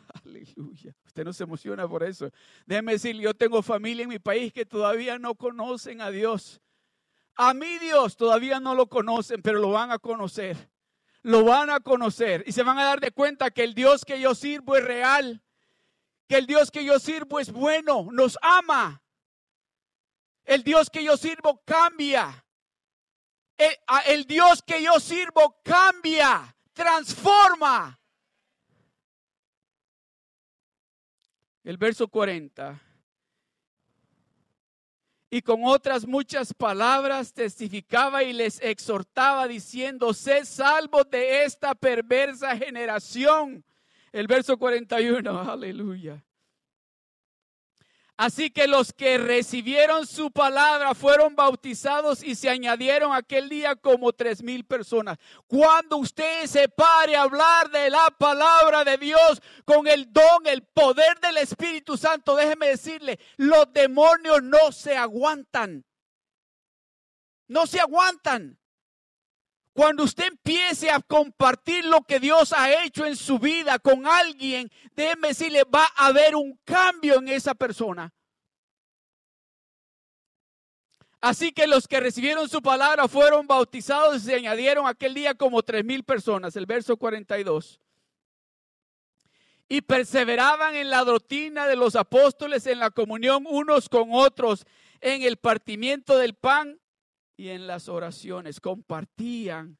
[0.25, 0.95] Aleluya.
[1.05, 2.31] Usted no se emociona por eso.
[2.65, 6.61] Déjeme decir, yo tengo familia en mi país que todavía no conocen a Dios.
[7.35, 10.69] A mi Dios todavía no lo conocen, pero lo van a conocer.
[11.21, 14.21] Lo van a conocer y se van a dar de cuenta que el Dios que
[14.21, 15.43] yo sirvo es real
[16.29, 19.01] que el Dios que yo sirvo es bueno, nos ama.
[20.43, 22.45] El Dios que yo sirvo cambia.
[24.05, 27.99] El, Dios que yo sirvo cambia, transforma.
[31.63, 32.79] El verso 40.
[35.31, 42.55] Y con otras muchas palabras testificaba y les exhortaba diciendo, sé salvo de esta perversa
[42.55, 43.65] generación.
[44.11, 46.23] El verso 41, aleluya.
[48.19, 54.11] Así que los que recibieron su palabra fueron bautizados y se añadieron aquel día como
[54.11, 55.17] tres mil personas.
[55.47, 60.63] Cuando usted se pare a hablar de la palabra de Dios con el don, el
[60.63, 65.85] poder del Espíritu Santo, déjeme decirle, los demonios no se aguantan.
[67.47, 68.58] No se aguantan.
[69.79, 74.69] Cuando usted empiece a compartir lo que Dios ha hecho en su vida con alguien,
[74.93, 78.13] déjeme decirle, va a haber un cambio en esa persona.
[81.21, 85.63] Así que los que recibieron su palabra fueron bautizados y se añadieron aquel día como
[85.63, 86.57] tres mil personas.
[86.57, 87.79] El verso 42.
[89.69, 94.65] y perseveraban en la doctrina de los apóstoles, en la comunión unos con otros,
[94.99, 96.81] en el partimiento del pan
[97.39, 98.59] y en las oraciones.
[98.59, 99.77] Compartían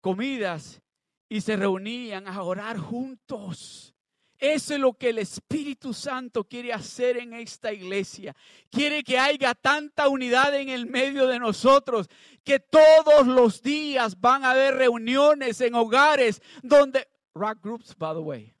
[0.00, 0.82] comidas
[1.28, 3.94] y se reunían a orar juntos.
[4.36, 8.34] Eso es lo que el Espíritu Santo quiere hacer en esta iglesia.
[8.68, 12.08] Quiere que haya tanta unidad en el medio de nosotros
[12.42, 18.20] que todos los días van a haber reuniones en hogares donde rock groups by the
[18.20, 18.52] way.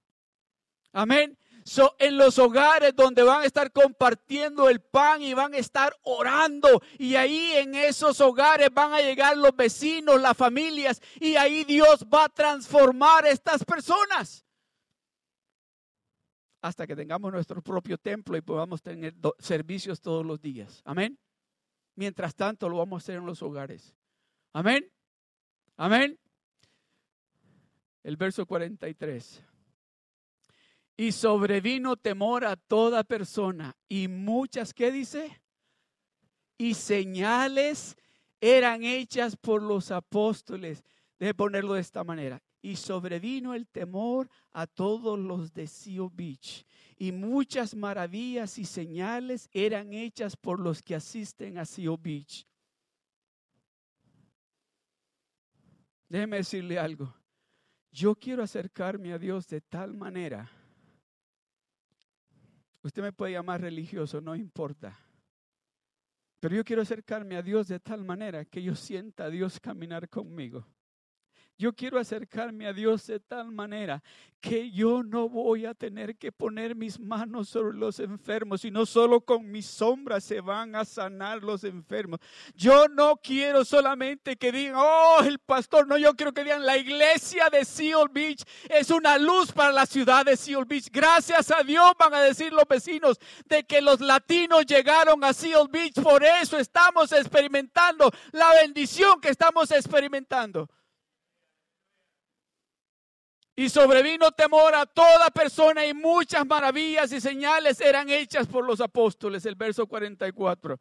[0.92, 1.36] Amén.
[1.98, 6.80] En los hogares donde van a estar compartiendo el pan y van a estar orando.
[6.96, 11.02] Y ahí en esos hogares van a llegar los vecinos, las familias.
[11.20, 14.44] Y ahí Dios va a transformar a estas personas.
[16.62, 20.82] Hasta que tengamos nuestro propio templo y podamos tener servicios todos los días.
[20.84, 21.18] Amén.
[21.96, 23.94] Mientras tanto lo vamos a hacer en los hogares.
[24.52, 24.88] Amén.
[25.76, 26.18] Amén.
[28.04, 29.42] El verso 43.
[30.96, 35.42] Y sobrevino temor a toda persona y muchas, ¿qué dice?
[36.56, 37.96] Y señales
[38.40, 40.82] eran hechas por los apóstoles.
[41.18, 42.42] Debe ponerlo de esta manera.
[42.62, 46.64] Y sobrevino el temor a todos los de Seal Beach.
[46.96, 52.46] Y muchas maravillas y señales eran hechas por los que asisten a Seal Beach.
[56.08, 57.14] Déjeme decirle algo.
[57.92, 60.50] Yo quiero acercarme a Dios de tal manera
[62.86, 64.96] Usted me puede llamar religioso, no importa.
[66.38, 70.08] Pero yo quiero acercarme a Dios de tal manera que yo sienta a Dios caminar
[70.08, 70.64] conmigo.
[71.58, 74.02] Yo quiero acercarme a Dios de tal manera
[74.40, 79.22] que yo no voy a tener que poner mis manos sobre los enfermos, sino solo
[79.22, 82.20] con mis sombras se van a sanar los enfermos.
[82.54, 86.76] Yo no quiero solamente que digan, oh, el pastor, no, yo quiero que digan, la
[86.76, 90.90] iglesia de Seal Beach es una luz para la ciudad de Seal Beach.
[90.92, 95.68] Gracias a Dios van a decir los vecinos de que los latinos llegaron a Seal
[95.70, 100.68] Beach, por eso estamos experimentando la bendición que estamos experimentando.
[103.58, 108.82] Y sobrevino temor a toda persona y muchas maravillas y señales eran hechas por los
[108.82, 109.46] apóstoles.
[109.46, 110.78] El verso 44.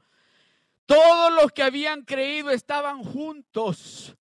[0.85, 4.13] Todos los que habían creído estaban juntos.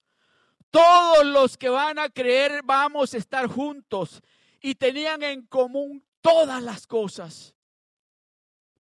[0.70, 4.22] Todos los que van a creer vamos a estar juntos.
[4.61, 7.57] Y tenían en común todas las cosas.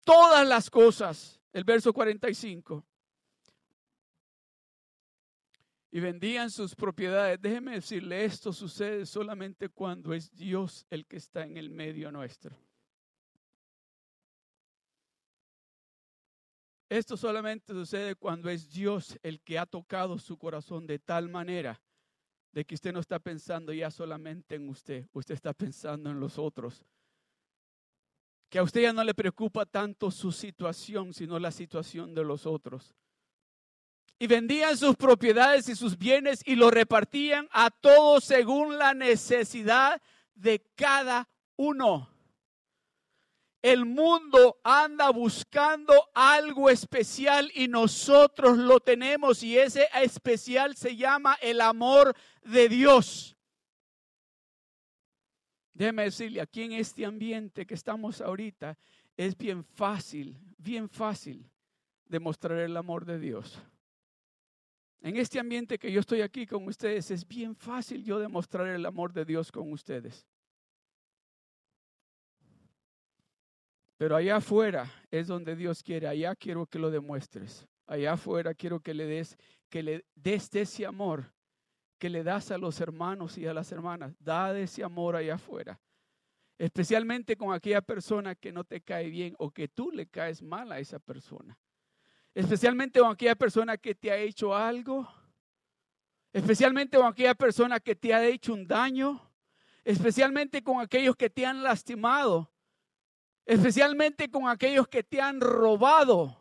[0.04, 1.40] Todas las cosas.
[1.54, 2.84] El verso 45
[5.94, 7.40] y vendían sus propiedades.
[7.40, 12.56] Déjeme decirle, esto sucede solamente cuando es Dios el que está en el medio nuestro.
[16.88, 21.80] Esto solamente sucede cuando es Dios el que ha tocado su corazón de tal manera
[22.52, 26.38] de que usted no está pensando ya solamente en usted, usted está pensando en los
[26.38, 26.86] otros.
[28.48, 32.46] Que a usted ya no le preocupa tanto su situación, sino la situación de los
[32.46, 32.94] otros
[34.22, 40.00] y vendían sus propiedades y sus bienes y lo repartían a todos según la necesidad
[40.36, 42.08] de cada uno.
[43.62, 51.36] El mundo anda buscando algo especial y nosotros lo tenemos y ese especial se llama
[51.42, 52.14] el amor
[52.44, 53.36] de Dios.
[55.74, 58.78] Déjeme decirle, aquí en este ambiente que estamos ahorita
[59.16, 61.44] es bien fácil, bien fácil
[62.06, 63.60] demostrar el amor de Dios.
[65.02, 68.86] En este ambiente que yo estoy aquí con ustedes, es bien fácil yo demostrar el
[68.86, 70.24] amor de Dios con ustedes.
[73.96, 77.66] Pero allá afuera es donde Dios quiere, allá quiero que lo demuestres.
[77.86, 79.36] Allá afuera quiero que le des,
[79.68, 81.32] que le des ese amor
[81.98, 84.14] que le das a los hermanos y a las hermanas.
[84.20, 85.80] Da ese amor allá afuera.
[86.58, 90.70] Especialmente con aquella persona que no te cae bien o que tú le caes mal
[90.70, 91.58] a esa persona
[92.34, 95.08] especialmente con aquella persona que te ha hecho algo,
[96.32, 99.20] especialmente con aquella persona que te ha hecho un daño,
[99.84, 102.50] especialmente con aquellos que te han lastimado,
[103.44, 106.38] especialmente con aquellos que te han robado.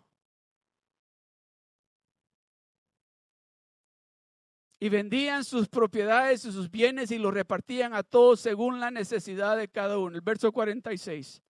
[4.80, 9.56] Y vendían sus propiedades y sus bienes y los repartían a todos según la necesidad
[9.56, 10.16] de cada uno.
[10.16, 11.44] El verso 46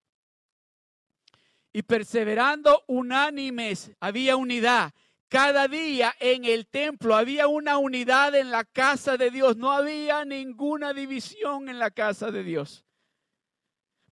[1.74, 4.94] y perseverando unánimes, había unidad.
[5.30, 9.56] Cada día en el templo había una unidad en la casa de Dios.
[9.56, 12.84] No había ninguna división en la casa de Dios.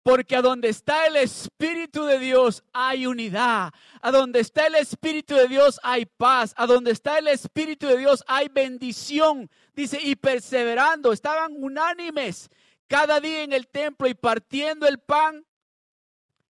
[0.02, 3.74] Porque a donde está el Espíritu de Dios hay unidad.
[4.02, 6.54] A donde está el Espíritu de Dios hay paz.
[6.56, 9.50] A donde está el Espíritu de Dios hay bendición.
[9.76, 12.50] Dice, y perseverando, estaban unánimes
[12.88, 15.46] cada día en el templo y partiendo el pan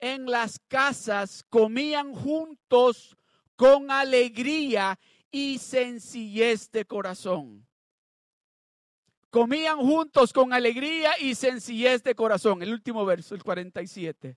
[0.03, 3.17] en las casas, comían juntos
[3.55, 4.99] con alegría
[5.31, 7.65] y sencillez de corazón.
[9.31, 12.63] Comían juntos con alegría y sencillez de corazón.
[12.63, 14.37] El último verso, el 47.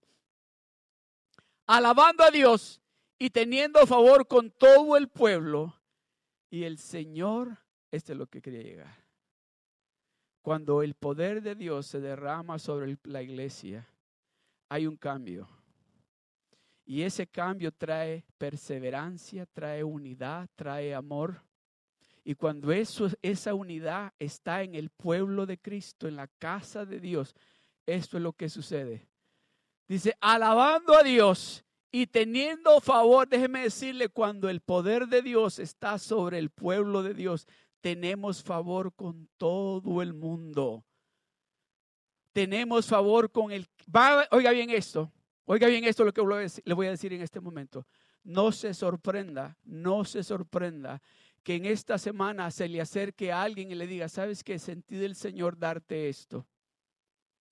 [1.66, 2.80] Alabando a Dios
[3.18, 5.82] y teniendo favor con todo el pueblo.
[6.52, 7.58] Y el Señor,
[7.90, 9.04] este es lo que quería llegar.
[10.44, 13.90] Cuando el poder de Dios se derrama sobre la iglesia,
[14.70, 15.48] hay un cambio.
[16.86, 21.42] Y ese cambio trae perseverancia, trae unidad, trae amor.
[22.24, 27.00] Y cuando eso, esa unidad está en el pueblo de Cristo, en la casa de
[27.00, 27.36] Dios,
[27.86, 29.08] esto es lo que sucede.
[29.88, 35.98] Dice, alabando a Dios y teniendo favor, déjeme decirle, cuando el poder de Dios está
[35.98, 37.48] sobre el pueblo de Dios,
[37.82, 40.84] tenemos favor con todo el mundo.
[42.36, 43.66] Tenemos favor con el...
[44.30, 45.10] oiga bien esto,
[45.46, 46.22] oiga bien esto lo que
[46.66, 47.88] le voy a decir en este momento.
[48.26, 51.02] No se sorprenda, no se sorprenda
[51.44, 54.60] que en esta semana se le acerque a alguien y le diga, ¿sabes qué?
[54.60, 56.46] Sentí del Señor darte esto.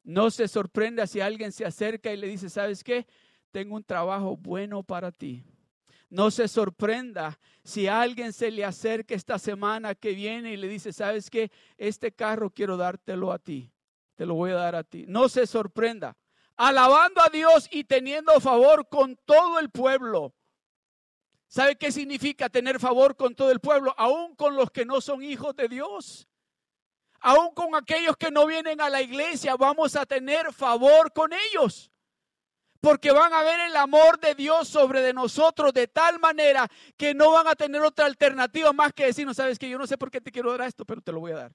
[0.04, 3.08] No se sorprenda si alguien se acerca y le dice, ¿sabes qué?
[3.52, 5.46] Tengo un trabajo bueno para ti.
[6.10, 10.92] No se sorprenda si alguien se le acerca esta semana que viene y le dice,
[10.92, 11.52] ¿sabes qué?
[11.78, 13.73] Este carro quiero dártelo a ti.
[14.16, 15.06] Te lo voy a dar a ti.
[15.08, 16.16] No se sorprenda.
[16.56, 20.34] Alabando a Dios y teniendo favor con todo el pueblo.
[21.48, 23.94] ¿Sabe qué significa tener favor con todo el pueblo?
[23.98, 26.28] Aún con los que no son hijos de Dios.
[27.20, 31.92] Aún con aquellos que no vienen a la iglesia, vamos a tener favor con ellos
[32.84, 37.14] porque van a ver el amor de Dios sobre de nosotros de tal manera que
[37.14, 39.98] no van a tener otra alternativa más que decir, no sabes que yo no sé
[39.98, 41.52] por qué te quiero dar esto, pero te lo voy a dar.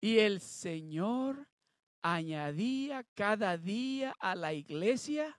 [0.00, 1.48] Y el Señor
[2.02, 5.38] añadía cada día a la iglesia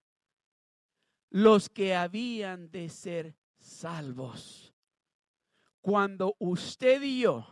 [1.29, 4.73] los que habían de ser salvos.
[5.81, 7.47] Cuando usted y yo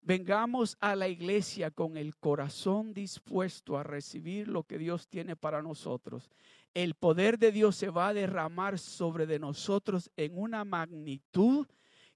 [0.00, 5.62] vengamos a la iglesia con el corazón dispuesto a recibir lo que Dios tiene para
[5.62, 6.30] nosotros,
[6.72, 11.66] el poder de Dios se va a derramar sobre de nosotros en una magnitud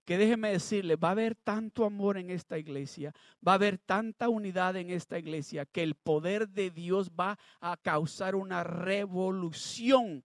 [0.09, 3.13] que déjeme decirle, va a haber tanto amor en esta iglesia,
[3.47, 7.77] va a haber tanta unidad en esta iglesia, que el poder de Dios va a
[7.77, 10.25] causar una revolución.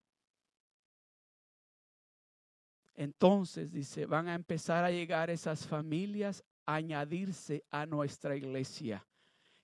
[2.95, 9.05] Entonces, dice, van a empezar a llegar esas familias añadirse a nuestra iglesia.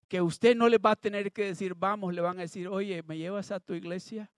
[0.09, 3.01] Que usted no le va a tener que decir, vamos, le van a decir, oye,
[3.03, 4.30] ¿me llevas a tu iglesia?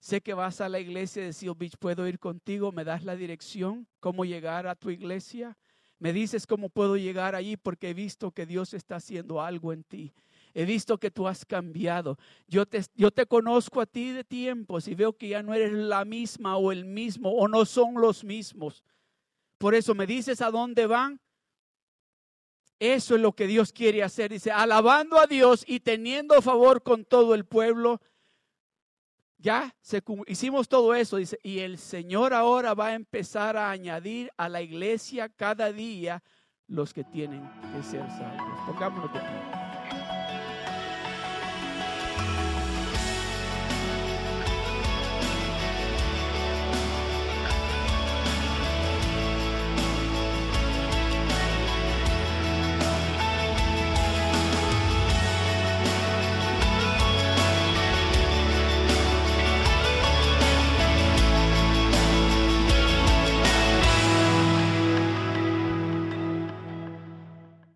[0.00, 2.72] Sé que vas a la iglesia de Seal Beach, ¿puedo ir contigo?
[2.72, 3.86] ¿Me das la dirección?
[4.00, 5.56] ¿Cómo llegar a tu iglesia?
[5.98, 9.84] Me dices cómo puedo llegar allí porque he visto que Dios está haciendo algo en
[9.84, 10.12] ti.
[10.54, 12.16] He visto que tú has cambiado.
[12.48, 15.72] Yo te, yo te conozco a ti de tiempos y veo que ya no eres
[15.72, 18.82] la misma o el mismo o no son los mismos.
[19.58, 21.20] Por eso me dices a dónde van
[22.80, 24.32] eso es lo que Dios quiere hacer.
[24.32, 28.00] Dice, alabando a Dios y teniendo favor con todo el pueblo.
[29.42, 29.74] Ya
[30.26, 34.60] hicimos todo eso, dice, y el Señor ahora va a empezar a añadir a la
[34.60, 36.22] iglesia cada día
[36.66, 38.60] los que tienen que ser salvos.
[38.66, 39.69] Pongámonos de pie.